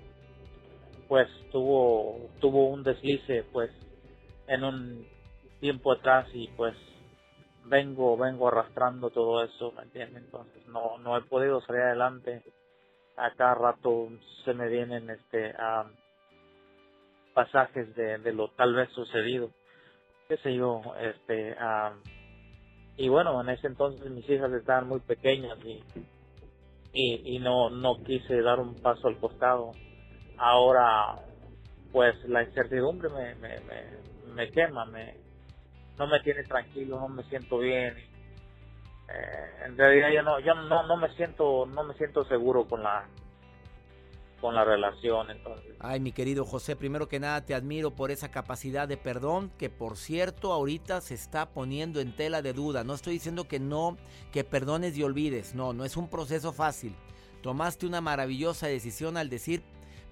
pues 1.06 1.28
tuvo, 1.52 2.30
tuvo 2.40 2.66
un 2.70 2.82
deslice, 2.82 3.44
pues, 3.52 3.70
en 4.48 4.64
un 4.64 5.06
tiempo 5.60 5.92
atrás 5.92 6.26
y 6.34 6.48
pues 6.56 6.74
vengo, 7.64 8.16
vengo 8.16 8.48
arrastrando 8.48 9.10
todo 9.10 9.42
eso, 9.44 9.72
¿me 9.72 9.82
entiendes? 9.82 10.24
Entonces 10.24 10.66
no, 10.68 10.98
no 10.98 11.16
he 11.16 11.22
podido 11.22 11.60
salir 11.62 11.82
adelante 11.82 12.42
a 13.16 13.30
cada 13.34 13.54
rato 13.54 14.08
se 14.44 14.54
me 14.54 14.68
vienen 14.68 15.10
este 15.10 15.54
pasajes 17.32 17.94
de, 17.96 18.32
lo 18.32 18.48
tal 18.48 18.74
vez 18.74 18.90
sucedido 18.90 19.50
qué 20.28 20.36
sé 20.38 20.54
yo 20.54 20.82
este 21.00 21.54
ah, 21.58 21.94
y 22.96 23.08
bueno 23.08 23.40
en 23.40 23.48
ese 23.50 23.66
entonces 23.66 24.10
mis 24.10 24.28
hijas 24.28 24.52
estaban 24.52 24.88
muy 24.88 25.00
pequeñas 25.00 25.58
y 25.64 25.82
y, 26.92 27.36
y 27.36 27.38
no 27.40 27.70
no 27.70 28.02
quise 28.04 28.40
dar 28.40 28.60
un 28.60 28.80
paso 28.80 29.08
al 29.08 29.18
costado 29.18 29.72
ahora 30.38 31.20
pues 31.92 32.16
la 32.28 32.42
incertidumbre 32.42 33.08
me 33.10 33.34
me, 33.36 33.60
me, 33.60 34.34
me 34.34 34.50
quema 34.50 34.86
me 34.86 35.23
no 35.98 36.06
me 36.06 36.20
tiene 36.20 36.42
tranquilo 36.44 37.00
no 37.00 37.08
me 37.08 37.22
siento 37.24 37.58
bien 37.58 37.96
eh, 37.96 39.64
en 39.66 39.76
realidad 39.76 40.10
yo 40.12 40.22
no 40.22 40.40
yo 40.40 40.54
no 40.54 40.86
no 40.86 40.96
me 40.96 41.14
siento 41.14 41.66
no 41.66 41.84
me 41.84 41.94
siento 41.94 42.24
seguro 42.24 42.66
con 42.66 42.82
la 42.82 43.06
con 44.40 44.54
la 44.54 44.64
relación 44.64 45.30
entonces 45.30 45.74
Ay, 45.86 46.00
mi 46.00 46.12
querido 46.12 46.46
José, 46.46 46.76
primero 46.76 47.08
que 47.08 47.20
nada 47.20 47.44
te 47.44 47.54
admiro 47.54 47.90
por 47.90 48.10
esa 48.10 48.30
capacidad 48.30 48.88
de 48.88 48.96
perdón 48.96 49.50
que 49.58 49.68
por 49.68 49.98
cierto 49.98 50.50
ahorita 50.50 51.02
se 51.02 51.12
está 51.12 51.50
poniendo 51.50 52.00
en 52.00 52.16
tela 52.16 52.40
de 52.40 52.54
duda. 52.54 52.84
No 52.84 52.94
estoy 52.94 53.12
diciendo 53.12 53.46
que 53.46 53.60
no, 53.60 53.98
que 54.32 54.44
perdones 54.44 54.96
y 54.96 55.02
olvides. 55.02 55.54
No, 55.54 55.74
no 55.74 55.84
es 55.84 55.98
un 55.98 56.08
proceso 56.08 56.54
fácil. 56.54 56.96
Tomaste 57.42 57.84
una 57.84 58.00
maravillosa 58.00 58.66
decisión 58.66 59.18
al 59.18 59.28
decir, 59.28 59.62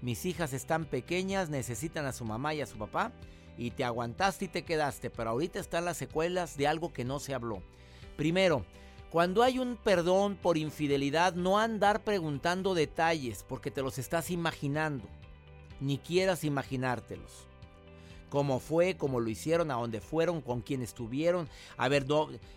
mis 0.01 0.25
hijas 0.27 0.53
están 0.53 0.85
pequeñas, 0.85 1.49
necesitan 1.49 2.05
a 2.05 2.13
su 2.13 2.23
mamá 2.23 2.53
y 2.53 2.61
a 2.61 2.67
su 2.67 2.77
papá, 2.77 3.11
y 3.57 3.71
te 3.71 3.83
aguantaste 3.83 4.45
y 4.45 4.47
te 4.47 4.63
quedaste, 4.63 5.09
pero 5.09 5.31
ahorita 5.31 5.59
están 5.59 5.85
las 5.85 5.97
secuelas 5.97 6.57
de 6.57 6.67
algo 6.67 6.93
que 6.93 7.05
no 7.05 7.19
se 7.19 7.33
habló. 7.33 7.61
Primero, 8.17 8.65
cuando 9.09 9.43
hay 9.43 9.59
un 9.59 9.77
perdón 9.77 10.37
por 10.41 10.57
infidelidad, 10.57 11.33
no 11.33 11.59
andar 11.59 12.03
preguntando 12.03 12.73
detalles 12.73 13.45
porque 13.47 13.71
te 13.71 13.81
los 13.81 13.99
estás 13.99 14.31
imaginando 14.31 15.07
ni 15.83 15.97
quieras 15.97 16.43
imaginártelos. 16.43 17.47
Cómo 18.29 18.59
fue, 18.59 18.97
cómo 18.97 19.19
lo 19.19 19.29
hicieron, 19.29 19.69
a 19.69 19.75
dónde 19.75 20.01
fueron, 20.01 20.41
con 20.41 20.61
quién 20.61 20.81
estuvieron, 20.81 21.47
a 21.77 21.87
ver 21.87 22.05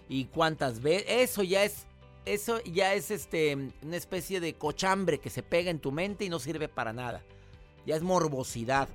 y 0.09 0.25
cuántas 0.27 0.81
veces. 0.81 1.05
Eso 1.09 1.43
ya 1.43 1.65
es, 1.65 1.85
eso 2.25 2.63
ya 2.65 2.95
es 2.95 3.11
este, 3.11 3.55
una 3.83 3.97
especie 3.97 4.41
de 4.41 4.55
cochambre 4.55 5.19
que 5.19 5.29
se 5.29 5.43
pega 5.43 5.71
en 5.71 5.81
tu 5.81 5.93
mente 5.93 6.25
y 6.25 6.31
no 6.31 6.39
sirve 6.39 6.69
para 6.69 6.95
nada. 6.95 7.23
Ya 7.85 7.97
es 7.97 8.03
morbosidad. 8.03 8.89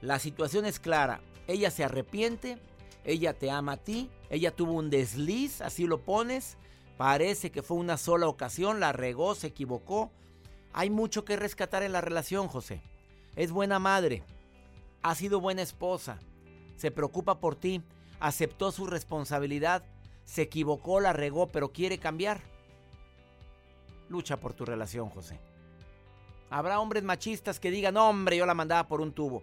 La 0.00 0.18
situación 0.18 0.64
es 0.64 0.78
clara. 0.78 1.20
Ella 1.52 1.70
se 1.70 1.84
arrepiente, 1.84 2.56
ella 3.04 3.34
te 3.34 3.50
ama 3.50 3.72
a 3.72 3.76
ti, 3.76 4.08
ella 4.30 4.56
tuvo 4.56 4.72
un 4.72 4.88
desliz, 4.88 5.60
así 5.60 5.86
lo 5.86 6.00
pones. 6.00 6.56
Parece 6.96 7.52
que 7.52 7.62
fue 7.62 7.76
una 7.76 7.98
sola 7.98 8.26
ocasión, 8.26 8.80
la 8.80 8.92
regó, 8.92 9.34
se 9.34 9.48
equivocó. 9.48 10.10
Hay 10.72 10.88
mucho 10.88 11.26
que 11.26 11.36
rescatar 11.36 11.82
en 11.82 11.92
la 11.92 12.00
relación, 12.00 12.48
José. 12.48 12.80
Es 13.36 13.52
buena 13.52 13.78
madre, 13.78 14.24
ha 15.02 15.14
sido 15.14 15.40
buena 15.40 15.60
esposa, 15.60 16.20
se 16.76 16.90
preocupa 16.90 17.38
por 17.38 17.54
ti, 17.54 17.82
aceptó 18.18 18.72
su 18.72 18.86
responsabilidad, 18.86 19.84
se 20.24 20.40
equivocó, 20.40 21.00
la 21.00 21.12
regó, 21.12 21.48
pero 21.48 21.70
quiere 21.70 21.98
cambiar. 21.98 22.40
Lucha 24.08 24.40
por 24.40 24.54
tu 24.54 24.64
relación, 24.64 25.10
José. 25.10 25.38
Habrá 26.48 26.80
hombres 26.80 27.02
machistas 27.02 27.60
que 27.60 27.70
digan, 27.70 27.98
hombre, 27.98 28.38
yo 28.38 28.46
la 28.46 28.54
mandaba 28.54 28.88
por 28.88 29.02
un 29.02 29.12
tubo. 29.12 29.42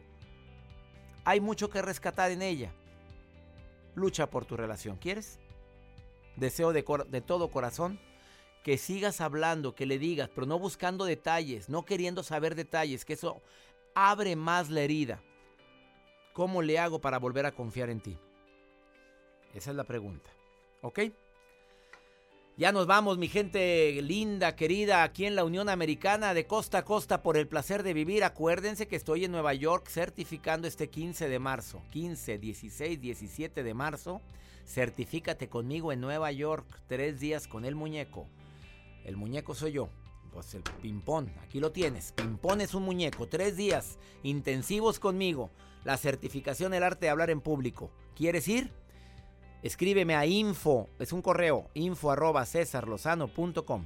Hay 1.23 1.39
mucho 1.39 1.69
que 1.69 1.81
rescatar 1.81 2.31
en 2.31 2.41
ella. 2.41 2.71
Lucha 3.95 4.29
por 4.29 4.45
tu 4.45 4.55
relación, 4.55 4.97
¿quieres? 4.97 5.39
Deseo 6.35 6.73
de, 6.73 6.85
de 7.09 7.21
todo 7.21 7.51
corazón 7.51 7.99
que 8.63 8.77
sigas 8.77 9.21
hablando, 9.21 9.75
que 9.75 9.85
le 9.85 9.97
digas, 9.99 10.29
pero 10.33 10.45
no 10.45 10.59
buscando 10.59 11.05
detalles, 11.05 11.69
no 11.69 11.85
queriendo 11.85 12.23
saber 12.23 12.55
detalles, 12.55 13.05
que 13.05 13.13
eso 13.13 13.41
abre 13.95 14.35
más 14.35 14.69
la 14.69 14.81
herida. 14.81 15.21
¿Cómo 16.33 16.61
le 16.61 16.79
hago 16.79 16.99
para 16.99 17.19
volver 17.19 17.45
a 17.45 17.51
confiar 17.51 17.89
en 17.89 18.01
ti? 18.01 18.17
Esa 19.53 19.71
es 19.71 19.75
la 19.75 19.83
pregunta. 19.83 20.29
¿Ok? 20.81 20.99
Ya 22.59 22.73
nos 22.73 22.87
vamos, 22.87 23.17
mi 23.17 23.29
gente 23.29 24.01
linda, 24.01 24.57
querida, 24.57 25.03
aquí 25.03 25.25
en 25.25 25.37
la 25.37 25.45
Unión 25.45 25.69
Americana, 25.69 26.33
de 26.33 26.45
costa 26.45 26.79
a 26.79 26.83
costa, 26.83 27.23
por 27.23 27.37
el 27.37 27.47
placer 27.47 27.83
de 27.83 27.93
vivir. 27.93 28.25
Acuérdense 28.25 28.85
que 28.85 28.97
estoy 28.97 29.23
en 29.23 29.31
Nueva 29.31 29.53
York 29.53 29.87
certificando 29.87 30.67
este 30.67 30.89
15 30.89 31.29
de 31.29 31.39
marzo. 31.39 31.81
15, 31.91 32.37
16, 32.37 32.99
17 32.99 33.63
de 33.63 33.73
marzo. 33.73 34.21
Certifícate 34.65 35.47
conmigo 35.47 35.93
en 35.93 36.01
Nueva 36.01 36.33
York. 36.33 36.65
Tres 36.89 37.21
días 37.21 37.47
con 37.47 37.63
el 37.63 37.75
muñeco. 37.75 38.27
El 39.05 39.15
muñeco 39.15 39.55
soy 39.55 39.71
yo. 39.71 39.87
Pues 40.33 40.53
el 40.53 40.63
pimpón, 40.81 41.31
aquí 41.41 41.61
lo 41.61 41.71
tienes. 41.71 42.11
Pimpón 42.11 42.59
es 42.59 42.73
un 42.73 42.83
muñeco. 42.83 43.29
Tres 43.29 43.55
días 43.55 43.97
intensivos 44.21 44.99
conmigo. 44.99 45.49
La 45.85 45.95
certificación, 45.95 46.73
el 46.73 46.83
arte 46.83 47.05
de 47.05 47.11
hablar 47.11 47.29
en 47.29 47.39
público. 47.39 47.89
¿Quieres 48.17 48.49
ir? 48.49 48.73
Escríbeme 49.61 50.15
a 50.15 50.25
info, 50.25 50.89
es 50.99 51.11
un 51.11 51.21
correo, 51.21 51.69
info 51.73 52.11
arroba 52.11 52.45
cesarlozano.com. 52.45 53.85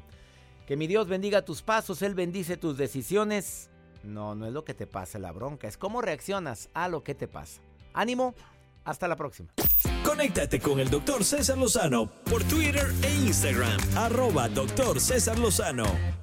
Que 0.67 0.77
mi 0.77 0.87
Dios 0.87 1.07
bendiga 1.07 1.43
tus 1.43 1.61
pasos, 1.61 2.01
Él 2.01 2.15
bendice 2.15 2.57
tus 2.57 2.77
decisiones. 2.77 3.69
No, 4.03 4.35
no 4.35 4.45
es 4.45 4.53
lo 4.53 4.63
que 4.63 4.73
te 4.73 4.87
pasa 4.87 5.19
la 5.19 5.31
bronca, 5.31 5.67
es 5.67 5.77
cómo 5.77 6.01
reaccionas 6.01 6.69
a 6.73 6.87
lo 6.87 7.03
que 7.03 7.15
te 7.15 7.27
pasa. 7.27 7.61
Ánimo, 7.93 8.35
hasta 8.83 9.07
la 9.07 9.15
próxima. 9.15 9.49
Conéctate 10.05 10.59
con 10.59 10.79
el 10.79 10.89
doctor 10.89 11.23
César 11.23 11.57
Lozano 11.57 12.09
por 12.25 12.43
Twitter 12.43 12.93
e 13.01 13.13
Instagram, 13.25 13.79
arroba 13.95 14.49
doctor 14.49 14.99
César 14.99 15.39
Lozano. 15.39 16.22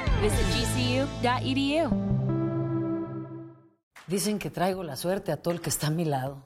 Visit 0.21 0.45
gcu.edu. 0.53 1.89
Dicen 4.05 4.37
que 4.37 4.51
traigo 4.51 4.83
la 4.83 4.95
suerte 4.95 5.31
a 5.31 5.37
todo 5.37 5.51
el 5.53 5.61
que 5.61 5.69
está 5.69 5.87
a 5.87 5.89
mi 5.89 6.05
lado. 6.05 6.45